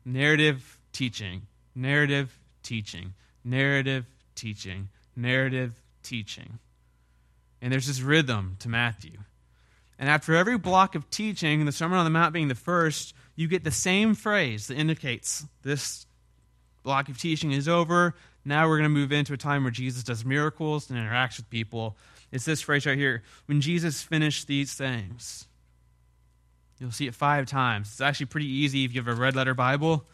narrative 0.06 0.80
teaching, 0.94 1.41
narrative 1.76 2.39
teaching, 2.63 3.13
narrative 3.44 4.06
teaching, 4.36 4.88
narrative 5.18 5.82
teaching. 6.06 6.60
And 7.62 7.74
there's 7.74 7.88
this 7.88 8.02
rhythm 8.02 8.56
to 8.60 8.70
Matthew. 8.70 9.18
And 9.98 10.10
after 10.10 10.36
every 10.36 10.58
block 10.58 10.96
of 10.96 11.10
teaching, 11.10 11.65
the 11.65 11.72
Sermon 11.72 11.98
on 11.98 12.06
the 12.06 12.12
Mount 12.12 12.34
being 12.34 12.48
the 12.48 12.56
first, 12.56 13.13
you 13.36 13.48
get 13.48 13.63
the 13.63 13.72
same 13.72 14.13
phrase 14.13 14.68
that 14.68 14.78
indicates 14.78 15.46
this 15.63 16.06
block 16.84 17.10
of 17.10 17.20
teaching 17.20 17.52
is 17.52 17.68
over. 17.68 18.13
Now 18.44 18.68
we're 18.68 18.78
going 18.78 18.89
to 18.89 18.89
move 18.89 19.12
into 19.12 19.34
a 19.34 19.38
time 19.38 19.63
where 19.63 19.72
Jesus 19.72 20.04
does 20.04 20.24
miracles 20.24 20.89
and 20.89 21.00
interacts 21.00 21.38
with 21.38 21.50
people. 21.50 21.98
It's 22.32 22.46
this 22.46 22.62
phrase 22.62 22.86
right 22.86 22.98
here 22.98 23.24
when 23.46 23.62
Jesus 23.62 24.02
finished 24.02 24.48
these 24.48 24.74
things. 24.74 25.48
You'll 26.80 26.91
see 26.91 27.08
it 27.08 27.15
five 27.15 27.46
times. 27.48 27.88
It's 27.88 28.02
actually 28.02 28.28
pretty 28.28 28.48
easy 28.48 28.84
if 28.84 28.94
you 28.94 29.02
have 29.02 29.08
a 29.08 29.20
red 29.20 29.36
letter 29.36 29.54
Bible 29.54 30.06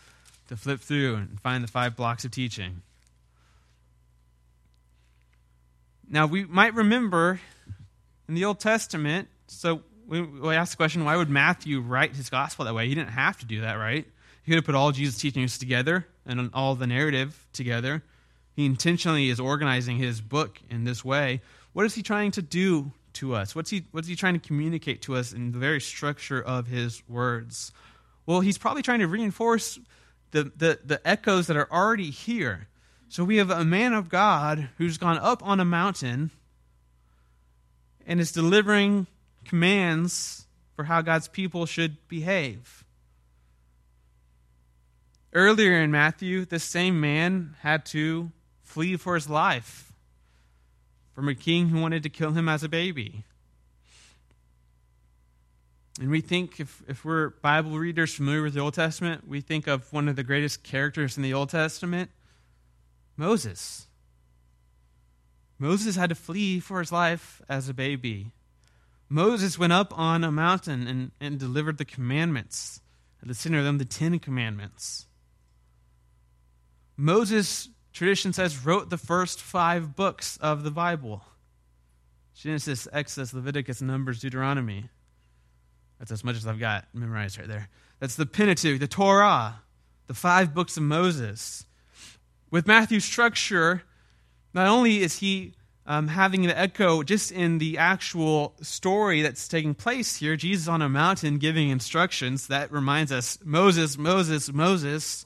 to 0.47 0.55
flip 0.55 0.79
through 0.79 1.15
and 1.15 1.39
find 1.41 1.63
the 1.63 1.67
five 1.67 1.95
blocks 1.95 2.23
of 2.23 2.31
teaching. 2.31 2.83
Now, 6.11 6.25
we 6.25 6.43
might 6.43 6.73
remember 6.73 7.39
in 8.27 8.35
the 8.35 8.43
Old 8.43 8.59
Testament, 8.59 9.29
so 9.47 9.81
we, 10.05 10.21
we 10.21 10.53
ask 10.53 10.71
the 10.71 10.77
question 10.77 11.05
why 11.05 11.15
would 11.15 11.29
Matthew 11.29 11.79
write 11.79 12.13
his 12.17 12.29
gospel 12.29 12.65
that 12.65 12.75
way? 12.75 12.89
He 12.89 12.95
didn't 12.95 13.11
have 13.11 13.37
to 13.39 13.45
do 13.45 13.61
that, 13.61 13.75
right? 13.75 14.05
He 14.43 14.51
could 14.51 14.57
have 14.57 14.65
put 14.65 14.75
all 14.75 14.91
Jesus' 14.91 15.21
teachings 15.21 15.57
together 15.57 16.05
and 16.25 16.49
all 16.53 16.75
the 16.75 16.85
narrative 16.85 17.47
together. 17.53 18.03
He 18.57 18.65
intentionally 18.65 19.29
is 19.29 19.39
organizing 19.39 19.97
his 19.97 20.19
book 20.19 20.59
in 20.69 20.83
this 20.83 21.05
way. 21.05 21.41
What 21.71 21.85
is 21.85 21.95
he 21.95 22.03
trying 22.03 22.31
to 22.31 22.41
do 22.41 22.91
to 23.13 23.33
us? 23.33 23.55
What's 23.55 23.69
he, 23.69 23.85
what's 23.91 24.09
he 24.09 24.17
trying 24.17 24.33
to 24.33 24.45
communicate 24.45 25.03
to 25.03 25.15
us 25.15 25.31
in 25.31 25.53
the 25.53 25.59
very 25.59 25.79
structure 25.79 26.41
of 26.41 26.67
his 26.67 27.01
words? 27.07 27.71
Well, 28.25 28.41
he's 28.41 28.57
probably 28.57 28.81
trying 28.81 28.99
to 28.99 29.07
reinforce 29.07 29.79
the, 30.31 30.51
the, 30.57 30.77
the 30.83 31.07
echoes 31.07 31.47
that 31.47 31.55
are 31.55 31.71
already 31.71 32.09
here. 32.09 32.67
So 33.11 33.25
we 33.25 33.35
have 33.37 33.49
a 33.49 33.65
man 33.65 33.91
of 33.91 34.07
God 34.07 34.69
who's 34.77 34.97
gone 34.97 35.17
up 35.17 35.45
on 35.45 35.59
a 35.59 35.65
mountain 35.65 36.31
and 38.07 38.21
is 38.21 38.31
delivering 38.31 39.05
commands 39.43 40.47
for 40.77 40.85
how 40.85 41.01
God's 41.01 41.27
people 41.27 41.65
should 41.65 41.97
behave. 42.07 42.85
Earlier 45.33 45.73
in 45.81 45.91
Matthew, 45.91 46.45
this 46.45 46.63
same 46.63 47.01
man 47.01 47.57
had 47.59 47.85
to 47.87 48.31
flee 48.63 48.95
for 48.95 49.15
his 49.15 49.29
life 49.29 49.91
from 51.13 51.27
a 51.27 51.35
king 51.35 51.67
who 51.67 51.81
wanted 51.81 52.03
to 52.03 52.09
kill 52.09 52.31
him 52.31 52.47
as 52.47 52.63
a 52.63 52.69
baby. 52.69 53.25
And 55.99 56.09
we 56.09 56.21
think, 56.21 56.61
if, 56.61 56.81
if 56.87 57.03
we're 57.03 57.31
Bible 57.41 57.77
readers 57.77 58.13
familiar 58.13 58.43
with 58.43 58.53
the 58.53 58.61
Old 58.61 58.75
Testament, 58.75 59.27
we 59.27 59.41
think 59.41 59.67
of 59.67 59.91
one 59.91 60.07
of 60.07 60.15
the 60.15 60.23
greatest 60.23 60.63
characters 60.63 61.17
in 61.17 61.23
the 61.23 61.33
Old 61.33 61.49
Testament 61.49 62.09
Moses. 63.21 63.85
Moses 65.59 65.95
had 65.95 66.09
to 66.09 66.15
flee 66.15 66.59
for 66.59 66.79
his 66.79 66.91
life 66.91 67.39
as 67.47 67.69
a 67.69 67.73
baby. 67.73 68.31
Moses 69.09 69.59
went 69.59 69.73
up 69.73 69.95
on 69.95 70.23
a 70.23 70.31
mountain 70.31 70.87
and, 70.87 71.11
and 71.21 71.37
delivered 71.37 71.77
the 71.77 71.85
commandments. 71.85 72.81
At 73.21 73.27
the 73.27 73.35
center 73.35 73.59
of 73.59 73.63
them, 73.63 73.77
the 73.77 73.85
Ten 73.85 74.17
Commandments. 74.17 75.05
Moses, 76.97 77.69
tradition 77.93 78.33
says, 78.33 78.65
wrote 78.65 78.89
the 78.89 78.97
first 78.97 79.39
five 79.39 79.95
books 79.95 80.37
of 80.37 80.63
the 80.63 80.71
Bible 80.71 81.23
Genesis, 82.33 82.87
Exodus, 82.91 83.35
Leviticus, 83.35 83.83
Numbers, 83.83 84.19
Deuteronomy. 84.19 84.89
That's 85.99 86.11
as 86.11 86.23
much 86.23 86.37
as 86.37 86.47
I've 86.47 86.59
got 86.59 86.87
memorized 86.91 87.37
right 87.37 87.47
there. 87.47 87.69
That's 87.99 88.15
the 88.15 88.25
Pentateuch, 88.25 88.79
the 88.79 88.87
Torah, 88.87 89.61
the 90.07 90.15
five 90.15 90.55
books 90.55 90.75
of 90.75 90.81
Moses. 90.81 91.67
With 92.51 92.67
Matthew's 92.67 93.05
structure, 93.05 93.83
not 94.53 94.67
only 94.67 95.01
is 95.01 95.19
he 95.19 95.53
um, 95.85 96.09
having 96.09 96.45
an 96.45 96.51
echo 96.51 97.01
just 97.01 97.31
in 97.31 97.57
the 97.57 97.77
actual 97.77 98.53
story 98.61 99.21
that's 99.21 99.47
taking 99.47 99.73
place 99.73 100.17
here, 100.17 100.35
Jesus 100.35 100.67
on 100.67 100.81
a 100.81 100.89
mountain 100.89 101.37
giving 101.37 101.69
instructions, 101.69 102.47
that 102.47 102.71
reminds 102.71 103.11
us 103.11 103.39
Moses, 103.43 103.97
Moses, 103.97 104.51
Moses. 104.51 105.25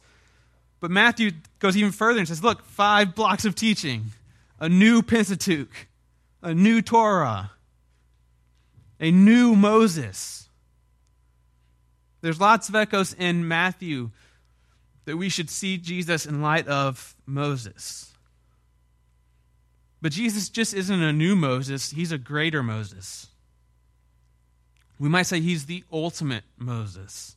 But 0.80 0.92
Matthew 0.92 1.32
goes 1.60 1.76
even 1.76 1.92
further 1.92 2.20
and 2.20 2.28
says, 2.28 2.44
look, 2.44 2.64
five 2.66 3.16
blocks 3.16 3.44
of 3.44 3.56
teaching, 3.56 4.12
a 4.60 4.70
new 4.70 5.02
Pentateuch, 5.02 5.88
a 6.44 6.54
new 6.54 6.82
Torah, 6.82 7.52
a 9.00 9.10
new 9.10 9.56
Moses. 9.56 10.48
There's 12.22 12.40
lots 12.40 12.70
of 12.70 12.76
echoes 12.76 13.14
in 13.14 13.48
Matthew 13.48 14.12
that 15.06 15.18
we 15.18 15.30
should 15.30 15.50
see 15.50 15.78
Jesus 15.78 16.26
in 16.26 16.42
light 16.42 16.68
of 16.68 17.15
Moses. 17.26 18.14
But 20.02 20.12
Jesus 20.12 20.50
just 20.50 20.74
isn't 20.74 21.02
a 21.02 21.14
new 21.14 21.36
Moses, 21.36 21.92
he's 21.92 22.12
a 22.12 22.18
greater 22.18 22.62
Moses. 22.62 23.28
We 25.00 25.10
might 25.10 25.24
say 25.24 25.42
he's 25.42 25.66
the 25.66 25.84
ultimate 25.92 26.44
Moses. 26.58 27.36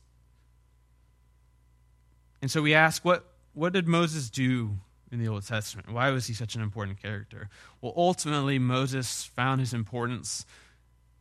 And 2.41 2.49
so 2.49 2.61
we 2.61 2.73
ask, 2.73 3.03
what, 3.03 3.25
what 3.53 3.73
did 3.73 3.87
Moses 3.87 4.29
do 4.29 4.77
in 5.11 5.19
the 5.19 5.27
Old 5.27 5.45
Testament? 5.45 5.91
Why 5.91 6.11
was 6.11 6.27
he 6.27 6.33
such 6.33 6.55
an 6.55 6.61
important 6.61 7.01
character? 7.01 7.49
Well, 7.81 7.93
ultimately, 7.97 8.59
Moses 8.59 9.25
found 9.25 9.59
his 9.59 9.73
importance 9.73 10.45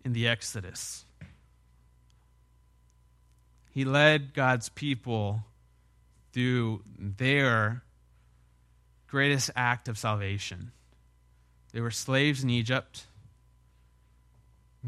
in 0.04 0.12
the 0.12 0.28
Exodus. 0.28 1.04
He 3.70 3.85
led 3.85 4.35
God's 4.35 4.68
people 4.68 5.44
through 6.33 6.83
their 6.98 7.83
greatest 9.09 9.51
act 9.57 9.88
of 9.88 9.99
salvation. 9.99 10.71
They 11.73 11.81
were 11.81 11.90
slaves 11.90 12.42
in 12.42 12.51
Egypt. 12.51 13.07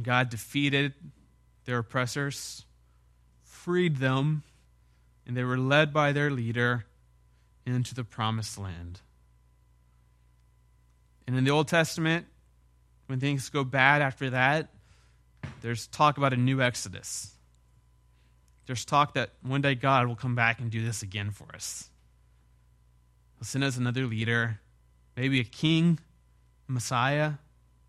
God 0.01 0.31
defeated 0.31 0.95
their 1.65 1.79
oppressors, 1.79 2.65
freed 3.43 3.97
them, 3.97 4.43
and 5.27 5.37
they 5.37 5.45
were 5.45 5.59
led 5.59 5.93
by 5.93 6.13
their 6.13 6.31
leader 6.31 6.87
into 7.67 7.95
the 7.95 8.05
promised 8.05 8.59
land. 8.59 9.01
And 11.27 11.37
in 11.37 11.45
the 11.45 11.51
Old 11.51 11.69
Testament, 11.69 12.27
when 13.07 13.21
things 13.21 13.49
go 13.51 13.63
bad 13.65 14.03
after 14.03 14.31
that, 14.31 14.69
there's 15.61 15.87
talk 15.87 16.17
about 16.17 16.33
a 16.33 16.37
new 16.37 16.61
Exodus. 16.63 17.33
There's 18.67 18.85
talk 18.85 19.15
that 19.15 19.31
one 19.43 19.61
day 19.61 19.75
God 19.75 20.07
will 20.07 20.17
come 20.17 20.35
back 20.35 20.61
and 20.61 20.71
do 20.71 20.85
this 20.85 21.03
again 21.03 21.31
for 21.31 21.47
us. 21.55 21.91
He'll 23.41 23.47
send 23.47 23.65
us 23.65 23.79
another 23.79 24.05
leader, 24.05 24.61
maybe 25.17 25.41
a 25.41 25.45
king, 25.45 25.99
a 26.69 26.73
Messiah, 26.73 27.33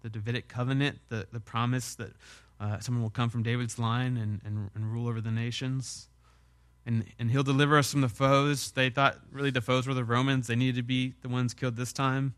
the 0.02 0.10
Davidic 0.10 0.48
covenant, 0.48 1.00
the, 1.10 1.28
the 1.30 1.42
promise 1.42 1.94
that 1.96 2.14
uh, 2.62 2.80
someone 2.80 3.04
will 3.04 3.10
come 3.10 3.30
from 3.30 3.44
David's 3.44 3.78
line 3.78 4.16
and, 4.16 4.40
and, 4.46 4.70
and 4.74 4.94
rule 4.94 5.10
over 5.10 5.20
the 5.20 5.30
nations. 5.30 6.08
And, 6.86 7.04
and 7.20 7.30
he'll 7.30 7.44
deliver 7.44 7.78
us 7.78 7.92
from 7.92 8.00
the 8.00 8.08
foes. 8.08 8.72
They 8.72 8.90
thought 8.90 9.20
really 9.30 9.52
the 9.52 9.60
foes 9.60 9.88
were 9.88 9.94
the 9.94 10.06
Romans. 10.06 10.48
They 10.48 10.56
needed 10.56 10.78
to 10.78 10.84
be 10.84 11.16
the 11.22 11.28
ones 11.28 11.54
killed 11.54 11.76
this 11.76 11.92
time. 11.92 12.34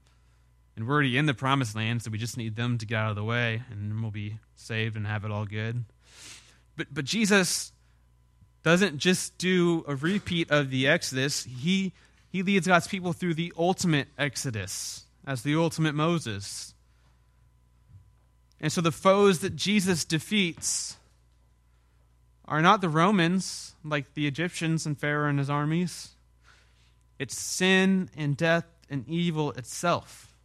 And 0.76 0.88
we're 0.88 0.95
already 0.95 1.16
in 1.16 1.28
the 1.28 1.36
promised 1.36 1.76
land, 1.76 2.01
so 2.01 2.09
we 2.09 2.18
just 2.18 2.36
need 2.36 2.55
them 2.55 2.80
to 2.80 2.86
get 2.88 2.97
out 2.97 3.11
of 3.11 3.16
the 3.16 3.24
way, 3.24 3.61
and 3.70 4.01
we'll 4.01 4.09
be 4.09 4.39
saved 4.55 4.95
and 4.95 5.05
have 5.05 5.24
it 5.24 5.30
all 5.30 5.45
good. 5.45 5.86
But, 6.76 6.88
but 6.91 7.05
Jesus 7.05 7.72
doesn't 8.64 8.97
just 8.97 9.38
do 9.38 9.86
a 9.88 9.95
repeat 9.95 10.49
of 10.49 10.72
the 10.72 10.88
Exodus, 10.88 11.43
he, 11.43 11.93
he 12.34 12.41
leads 12.41 12.65
God's 12.65 12.88
people 12.88 13.13
through 13.13 13.36
the 13.36 13.53
ultimate 13.55 14.07
Exodus 14.17 15.05
as 15.25 15.43
the 15.43 15.55
ultimate 15.55 15.93
Moses. 15.93 16.73
And 18.59 18.71
so 18.71 18.81
the 18.81 18.91
foes 18.91 19.39
that 19.39 19.55
Jesus 19.55 20.03
defeats 20.03 20.97
are 22.45 22.59
not 22.59 22.81
the 22.81 22.89
Romans, 22.89 23.75
like 23.86 24.15
the 24.15 24.25
Egyptians 24.25 24.88
and 24.88 24.97
Pharaoh 24.97 25.29
and 25.29 25.38
his 25.38 25.49
armies. 25.49 26.15
It's 27.19 27.39
sin 27.39 28.09
and 28.17 28.36
death 28.36 28.65
and 28.89 29.07
evil 29.07 29.51
itself. 29.51 30.36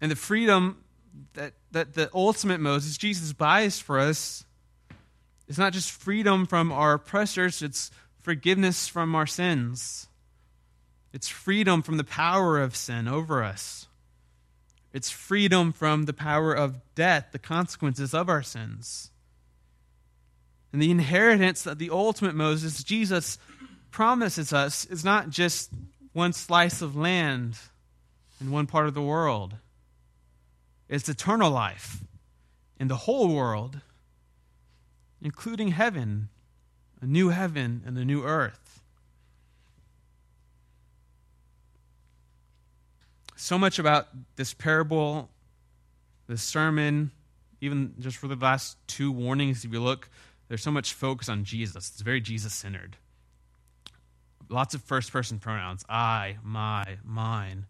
And 0.00 0.12
the 0.12 0.16
freedom 0.16 0.84
that, 1.34 1.54
that 1.72 1.94
the 1.94 2.08
ultimate 2.14 2.60
Moses, 2.60 2.96
Jesus, 2.96 3.32
buys 3.32 3.80
for 3.80 3.98
us 3.98 4.45
is 5.48 5.58
not 5.58 5.72
just 5.72 5.90
freedom 5.90 6.46
from 6.46 6.72
our 6.72 6.94
oppressors, 6.94 7.62
it's 7.62 7.90
forgiveness 8.20 8.88
from 8.88 9.14
our 9.14 9.26
sins. 9.26 10.08
It's 11.12 11.28
freedom 11.28 11.82
from 11.82 11.96
the 11.96 12.04
power 12.04 12.60
of 12.60 12.76
sin 12.76 13.08
over 13.08 13.42
us. 13.42 13.86
It's 14.92 15.10
freedom 15.10 15.72
from 15.72 16.04
the 16.04 16.12
power 16.12 16.52
of 16.52 16.80
death, 16.94 17.28
the 17.32 17.38
consequences 17.38 18.12
of 18.14 18.28
our 18.28 18.42
sins. 18.42 19.10
And 20.72 20.82
the 20.82 20.90
inheritance 20.90 21.62
that 21.62 21.78
the 21.78 21.90
ultimate 21.90 22.34
Moses, 22.34 22.82
Jesus, 22.82 23.38
promises 23.90 24.52
us 24.52 24.84
is 24.86 25.04
not 25.04 25.30
just 25.30 25.70
one 26.12 26.32
slice 26.32 26.82
of 26.82 26.96
land 26.96 27.56
in 28.40 28.50
one 28.50 28.66
part 28.66 28.86
of 28.86 28.94
the 28.94 29.02
world. 29.02 29.54
It's 30.88 31.08
eternal 31.08 31.50
life. 31.50 32.02
in 32.78 32.88
the 32.88 32.96
whole 32.96 33.34
world, 33.34 33.80
including 35.20 35.68
heaven, 35.68 36.28
a 37.00 37.06
new 37.06 37.30
heaven 37.30 37.82
and 37.86 37.96
a 37.98 38.04
new 38.04 38.24
earth. 38.24 38.82
So 43.36 43.58
much 43.58 43.78
about 43.78 44.08
this 44.36 44.54
parable, 44.54 45.28
this 46.26 46.42
sermon, 46.42 47.10
even 47.60 47.94
just 48.00 48.16
for 48.16 48.28
the 48.28 48.36
last 48.36 48.76
two 48.86 49.12
warnings, 49.12 49.64
if 49.64 49.72
you 49.72 49.80
look, 49.80 50.08
there's 50.48 50.62
so 50.62 50.70
much 50.70 50.94
focus 50.94 51.28
on 51.28 51.44
Jesus. 51.44 51.90
It's 51.90 52.00
very 52.00 52.20
Jesus 52.20 52.52
centered. 52.52 52.96
Lots 54.48 54.74
of 54.74 54.82
first 54.82 55.12
person 55.12 55.38
pronouns 55.38 55.84
I, 55.88 56.36
my, 56.42 56.98
mine. 57.04 57.66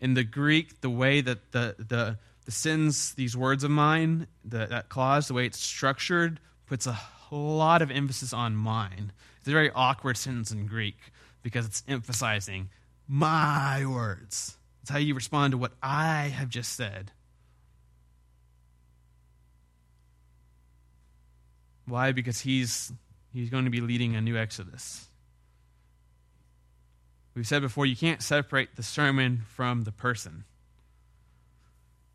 In 0.00 0.14
the 0.14 0.24
Greek, 0.24 0.80
the 0.80 0.90
way 0.90 1.20
that 1.20 1.52
the, 1.52 1.76
the, 1.78 2.18
the 2.48 2.52
sins, 2.52 3.12
these 3.12 3.36
words 3.36 3.62
of 3.62 3.70
mine, 3.70 4.26
the, 4.42 4.64
that 4.64 4.88
clause, 4.88 5.28
the 5.28 5.34
way 5.34 5.44
it's 5.44 5.60
structured, 5.60 6.40
puts 6.64 6.86
a 6.86 6.98
lot 7.30 7.82
of 7.82 7.90
emphasis 7.90 8.32
on 8.32 8.56
mine. 8.56 9.12
It's 9.36 9.48
a 9.48 9.50
very 9.50 9.70
awkward 9.74 10.16
sentence 10.16 10.50
in 10.50 10.64
Greek 10.66 10.96
because 11.42 11.66
it's 11.66 11.82
emphasizing 11.86 12.70
my 13.06 13.84
words. 13.84 14.56
It's 14.80 14.88
how 14.88 14.96
you 14.96 15.14
respond 15.14 15.50
to 15.50 15.58
what 15.58 15.72
I 15.82 16.28
have 16.28 16.48
just 16.48 16.72
said. 16.72 17.12
Why? 21.84 22.12
Because 22.12 22.40
he's, 22.40 22.90
he's 23.30 23.50
going 23.50 23.64
to 23.64 23.70
be 23.70 23.82
leading 23.82 24.16
a 24.16 24.22
new 24.22 24.38
Exodus. 24.38 25.06
We've 27.34 27.46
said 27.46 27.60
before, 27.60 27.84
you 27.84 27.94
can't 27.94 28.22
separate 28.22 28.76
the 28.76 28.82
sermon 28.82 29.42
from 29.54 29.84
the 29.84 29.92
person. 29.92 30.44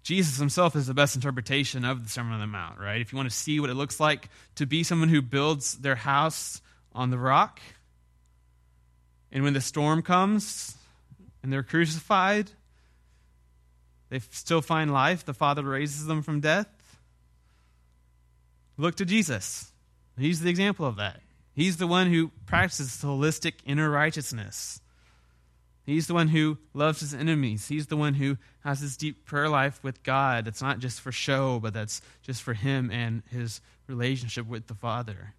Jesus 0.04 0.38
himself 0.38 0.76
is 0.76 0.86
the 0.86 0.94
best 0.94 1.16
interpretation 1.16 1.86
of 1.86 2.04
the 2.04 2.10
Sermon 2.10 2.34
on 2.34 2.40
the 2.42 2.48
Mount, 2.48 2.78
right? 2.78 3.00
If 3.00 3.14
you 3.14 3.16
want 3.18 3.30
to 3.30 3.36
see 3.36 3.60
what 3.60 3.70
it 3.70 3.76
looks 3.76 4.00
like 4.00 4.30
to 4.56 4.66
be 4.66 4.84
someone 4.84 5.10
who 5.10 5.22
builds 5.22 5.78
their 5.78 5.96
house 5.96 6.62
on 6.92 7.10
the 7.10 7.18
rock, 7.18 7.62
and 9.32 9.44
when 9.44 9.54
the 9.54 9.62
storm 9.62 10.02
comes 10.02 10.76
and 11.42 11.52
they're 11.52 11.64
crucified, 11.64 12.52
they 14.10 14.20
still 14.20 14.62
find 14.62 14.94
life. 14.94 15.26
The 15.26 15.34
Father 15.34 15.64
raises 15.64 16.06
them 16.06 16.22
from 16.22 16.40
death. 16.40 16.68
Look 18.78 18.96
to 18.96 19.06
Jesus. 19.06 19.72
He's 20.18 20.42
the 20.42 20.50
example 20.50 20.86
of 20.86 20.98
that. 20.98 21.22
He's 21.56 21.78
the 21.78 21.88
one 21.88 22.12
who 22.12 22.32
practices 22.46 23.02
holistic 23.04 23.54
inner 23.66 23.90
righteousness. 23.90 24.82
He's 25.86 26.08
the 26.08 26.14
one 26.14 26.30
who 26.30 26.58
loves 26.74 27.02
his 27.02 27.14
enemies. 27.14 27.68
He's 27.68 27.88
the 27.88 27.98
one 27.98 28.14
who 28.14 28.38
has 28.64 28.80
this 28.80 28.96
deep 28.96 29.26
prayer 29.26 29.50
life 29.50 29.84
with 29.84 30.02
God 30.04 30.46
that's 30.46 30.62
not 30.62 30.80
just 30.80 31.02
for 31.02 31.12
show, 31.12 31.60
but 31.60 31.74
that's 31.74 32.02
just 32.22 32.42
for 32.42 32.54
him 32.54 32.90
and 32.90 33.22
his 33.30 33.60
relationship 33.88 34.48
with 34.48 34.68
the 34.68 34.76
Father. 34.76 35.34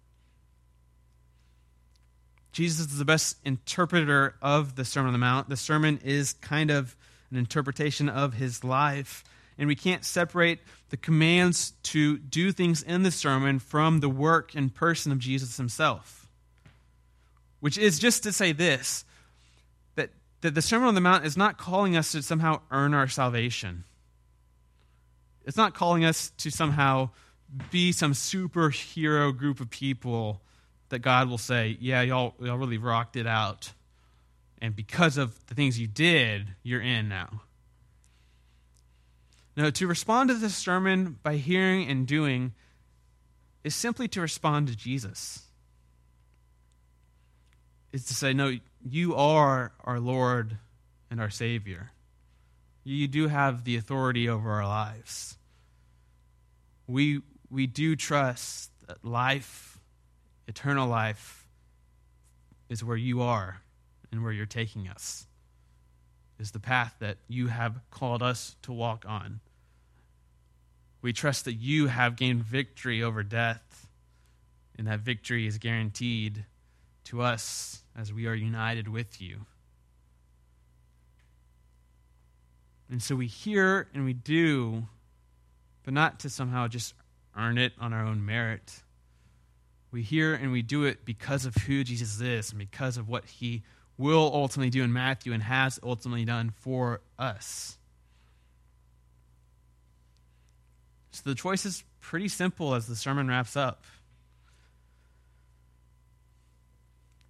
Jesus 2.51 2.91
is 2.91 2.99
the 2.99 3.05
best 3.05 3.37
interpreter 3.43 4.35
of 4.41 4.75
the 4.75 4.85
Sermon 4.85 5.07
on 5.07 5.13
the 5.13 5.19
Mount. 5.19 5.49
The 5.49 5.57
sermon 5.57 5.99
is 6.05 6.33
kind 6.33 6.69
of 6.69 6.95
an 7.31 7.37
interpretation 7.37 8.07
of 8.07 8.35
his 8.35 8.63
life. 8.63 9.23
And 9.57 9.67
we 9.67 9.75
can't 9.75 10.05
separate 10.05 10.59
the 10.89 10.97
commands 10.97 11.73
to 11.83 12.17
do 12.17 12.51
things 12.51 12.83
in 12.83 13.03
the 13.03 13.11
sermon 13.11 13.59
from 13.59 13.99
the 13.99 14.09
work 14.09 14.53
and 14.53 14.73
person 14.73 15.11
of 15.11 15.19
Jesus 15.19 15.57
himself. 15.57 16.27
Which 17.61 17.77
is 17.77 17.99
just 17.99 18.23
to 18.23 18.31
say 18.31 18.51
this 18.51 19.05
that 20.41 20.53
the 20.53 20.61
Sermon 20.61 20.87
on 20.87 20.95
the 20.95 21.01
Mount 21.01 21.25
is 21.25 21.37
not 21.37 21.57
calling 21.57 21.95
us 21.95 22.11
to 22.11 22.21
somehow 22.21 22.61
earn 22.71 22.93
our 22.93 23.07
salvation. 23.07 23.83
It's 25.45 25.57
not 25.57 25.73
calling 25.73 26.03
us 26.03 26.31
to 26.37 26.49
somehow 26.49 27.09
be 27.71 27.91
some 27.91 28.13
superhero 28.13 29.35
group 29.35 29.59
of 29.59 29.69
people 29.69 30.41
that 30.89 30.99
God 30.99 31.29
will 31.29 31.37
say, 31.37 31.77
Yeah, 31.79 32.01
y'all, 32.01 32.33
y'all 32.39 32.57
really 32.57 32.77
rocked 32.77 33.15
it 33.15 33.27
out. 33.27 33.73
And 34.61 34.75
because 34.75 35.17
of 35.17 35.45
the 35.47 35.55
things 35.55 35.79
you 35.79 35.87
did, 35.87 36.47
you're 36.63 36.81
in 36.81 37.09
now. 37.09 37.41
No, 39.57 39.69
to 39.69 39.87
respond 39.87 40.29
to 40.29 40.35
this 40.35 40.55
sermon 40.55 41.17
by 41.23 41.37
hearing 41.37 41.87
and 41.89 42.05
doing 42.05 42.53
is 43.63 43.75
simply 43.75 44.07
to 44.09 44.21
respond 44.21 44.67
to 44.67 44.75
Jesus. 44.75 45.43
Is 47.91 48.05
to 48.05 48.13
say, 48.13 48.33
No, 48.33 48.57
you 48.87 49.15
are 49.15 49.71
our 49.83 49.99
Lord 49.99 50.57
and 51.09 51.19
our 51.19 51.31
Savior. 51.31 51.91
You 52.83 53.07
do 53.07 53.27
have 53.27 53.63
the 53.63 53.77
authority 53.77 54.29
over 54.29 54.51
our 54.51 54.67
lives. 54.67 55.37
We, 56.87 57.21
we 57.49 57.65
do 57.65 57.95
trust 57.95 58.69
that 58.87 59.03
life, 59.03 59.79
eternal 60.47 60.87
life, 60.87 61.47
is 62.69 62.83
where 62.83 62.97
you 62.97 63.23
are 63.23 63.61
and 64.11 64.23
where 64.23 64.31
you're 64.31 64.45
taking 64.45 64.87
us, 64.87 65.25
is 66.39 66.51
the 66.51 66.59
path 66.59 66.93
that 66.99 67.17
you 67.27 67.47
have 67.47 67.79
called 67.89 68.21
us 68.21 68.55
to 68.61 68.71
walk 68.71 69.03
on. 69.07 69.39
We 71.01 71.11
trust 71.11 71.45
that 71.45 71.53
you 71.53 71.87
have 71.87 72.15
gained 72.15 72.43
victory 72.43 73.01
over 73.01 73.23
death, 73.23 73.87
and 74.77 74.85
that 74.87 74.99
victory 74.99 75.47
is 75.47 75.57
guaranteed 75.57 76.45
to 77.05 77.21
us 77.21 77.83
as 77.97 78.11
we 78.11 78.27
are 78.27 78.35
united 78.35 78.87
with 78.87 79.21
you. 79.21 79.45
And 82.89 83.01
so 83.01 83.15
we 83.15 83.27
hear 83.27 83.87
and 83.93 84.05
we 84.05 84.13
do, 84.13 84.85
but 85.83 85.93
not 85.93 86.19
to 86.21 86.29
somehow 86.29 86.67
just 86.67 86.93
earn 87.35 87.57
it 87.57 87.73
on 87.79 87.93
our 87.93 88.05
own 88.05 88.25
merit. 88.25 88.81
We 89.91 90.01
hear 90.01 90.33
and 90.33 90.51
we 90.51 90.61
do 90.61 90.83
it 90.83 91.05
because 91.05 91.45
of 91.45 91.55
who 91.55 91.83
Jesus 91.83 92.19
is 92.21 92.51
and 92.51 92.59
because 92.59 92.97
of 92.97 93.07
what 93.07 93.25
he 93.25 93.63
will 93.97 94.29
ultimately 94.33 94.69
do 94.69 94.83
in 94.83 94.91
Matthew 94.91 95.33
and 95.33 95.41
has 95.41 95.79
ultimately 95.81 96.25
done 96.25 96.51
for 96.59 97.01
us. 97.17 97.77
So 101.11 101.21
the 101.25 101.35
choice 101.35 101.65
is 101.65 101.83
pretty 102.01 102.27
simple 102.27 102.75
as 102.75 102.87
the 102.87 102.95
sermon 102.95 103.29
wraps 103.29 103.55
up. 103.55 103.83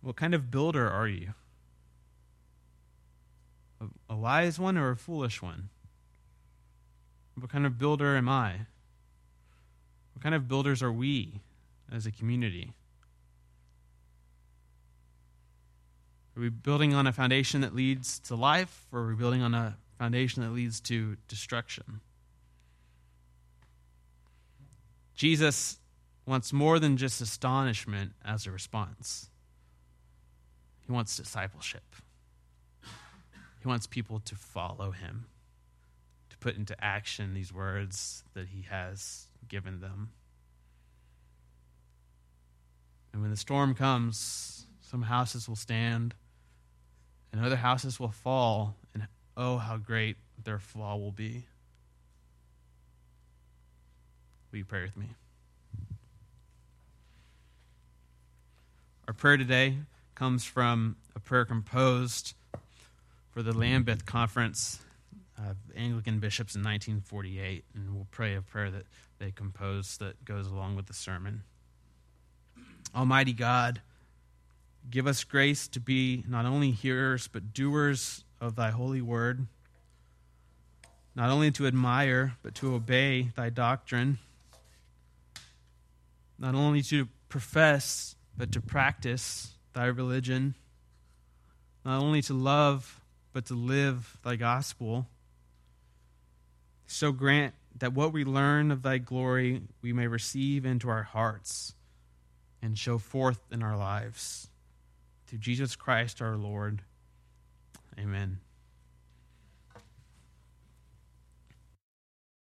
What 0.06 0.16
kind 0.18 0.36
of 0.36 0.52
builder 0.52 0.88
are 0.88 1.08
you? 1.08 1.34
A, 4.08 4.16
wise 4.16 4.60
one 4.60 4.78
or 4.78 4.92
a 4.92 4.96
foolish 4.96 5.42
one? 5.42 5.70
What 7.34 7.50
kind 7.50 7.66
of 7.66 7.80
builder 7.80 8.16
am 8.16 8.30
I? 8.30 8.68
What 10.14 10.22
kind 10.22 10.36
of 10.36 10.48
builders 10.48 10.84
are 10.84 10.92
we 10.92 11.42
as 11.92 12.06
a 12.06 12.12
community? 12.12 12.74
Are 16.38 16.42
we 16.42 16.50
building 16.50 16.94
on 16.94 17.08
a 17.08 17.12
foundation 17.12 17.62
that 17.62 17.74
leads 17.74 18.20
to 18.20 18.36
life, 18.36 18.86
or 18.92 19.00
are 19.00 19.08
we 19.08 19.16
building 19.16 19.42
on 19.42 19.56
a 19.56 19.76
foundation 19.98 20.44
that 20.44 20.52
leads 20.52 20.80
to 20.82 21.18
destruction? 21.28 22.02
Jesus 25.16 25.80
wants 26.28 26.54
more 26.54 26.78
than 26.78 26.96
just 26.96 27.22
astonishment 27.22 28.12
as 28.24 28.46
a 28.46 28.52
response. 28.52 29.32
He 30.86 30.92
wants 30.92 31.18
discipleship. 31.18 31.84
He 33.62 33.68
wants 33.68 33.88
people 33.88 34.20
to 34.20 34.36
follow 34.36 34.92
him, 34.92 35.26
to 36.30 36.38
put 36.38 36.56
into 36.56 36.76
action 36.84 37.34
these 37.34 37.52
words 37.52 38.24
that 38.36 38.50
he 38.50 38.64
has 38.70 39.28
given 39.48 39.80
them. 39.80 40.12
And 43.12 43.22
when 43.22 43.32
the 43.32 43.38
storm 43.38 43.74
comes, 43.74 44.68
some 44.82 45.04
houses 45.04 45.50
will 45.50 45.56
stand 45.56 46.14
and 47.36 47.44
other 47.44 47.58
houses 47.58 48.00
will 48.00 48.12
fall, 48.12 48.78
and 48.94 49.08
oh, 49.36 49.58
how 49.58 49.76
great 49.76 50.16
their 50.46 50.58
fall 50.58 51.02
will 51.02 51.12
be. 51.12 51.46
Will 54.52 54.60
you 54.60 54.66
pray 54.66 54.84
with 54.84 54.96
me? 54.96 55.08
Our 59.08 59.14
prayer 59.14 59.36
today 59.36 59.76
comes 60.16 60.46
from 60.46 60.96
a 61.16 61.20
prayer 61.20 61.44
composed 61.44 62.34
for 63.32 63.44
the 63.44 63.52
Lambeth 63.52 64.06
Conference 64.06 64.80
of 65.38 65.58
Anglican 65.76 66.20
bishops 66.20 66.56
in 66.56 66.62
1948, 66.62 67.66
and 67.76 67.94
we'll 67.94 68.08
pray 68.12 68.36
a 68.36 68.42
prayer 68.42 68.72
that 68.72 68.86
they 69.20 69.32
composed 69.32 70.00
that 70.00 70.24
goes 70.24 70.48
along 70.48 70.78
with 70.78 70.86
the 70.86 70.94
sermon. 70.94 71.44
Almighty 72.96 73.34
God, 73.34 73.82
give 74.90 75.06
us 75.06 75.26
grace 75.26 75.68
to 75.68 75.82
be 75.82 76.24
not 76.30 76.46
only 76.46 76.72
hearers 76.72 77.28
but 77.28 77.54
doers 77.54 78.24
of 78.40 78.56
thy 78.56 78.72
holy 78.72 79.02
word, 79.02 79.46
not 81.14 81.30
only 81.30 81.52
to 81.52 81.68
admire 81.68 82.38
but 82.42 82.56
to 82.56 82.74
obey 82.74 83.32
thy 83.36 83.50
doctrine, 83.50 84.18
not 86.40 86.56
only 86.56 86.82
to 86.84 87.10
profess 87.28 88.16
but 88.38 88.54
to 88.54 88.62
practice 88.62 89.55
thy 89.76 89.86
religion, 89.86 90.56
not 91.86 92.02
only 92.02 92.24
to 92.24 92.34
love, 92.34 93.02
but 93.34 93.46
to 93.46 93.54
live 93.54 94.18
thy 94.24 94.36
gospel. 94.36 95.06
So 96.88 97.12
grant 97.12 97.54
that 97.78 97.94
what 97.94 98.14
we 98.14 98.24
learn 98.24 98.72
of 98.72 98.82
thy 98.82 98.98
glory 98.98 99.62
we 99.82 99.94
may 99.94 100.08
receive 100.08 100.66
into 100.66 100.90
our 100.90 101.04
hearts 101.04 101.76
and 102.62 102.78
show 102.78 102.98
forth 102.98 103.40
in 103.52 103.62
our 103.62 103.78
lives. 103.78 104.48
Through 105.28 105.40
Jesus 105.40 105.76
Christ 105.76 106.22
our 106.22 106.38
Lord. 106.38 106.82
Amen. 108.00 108.40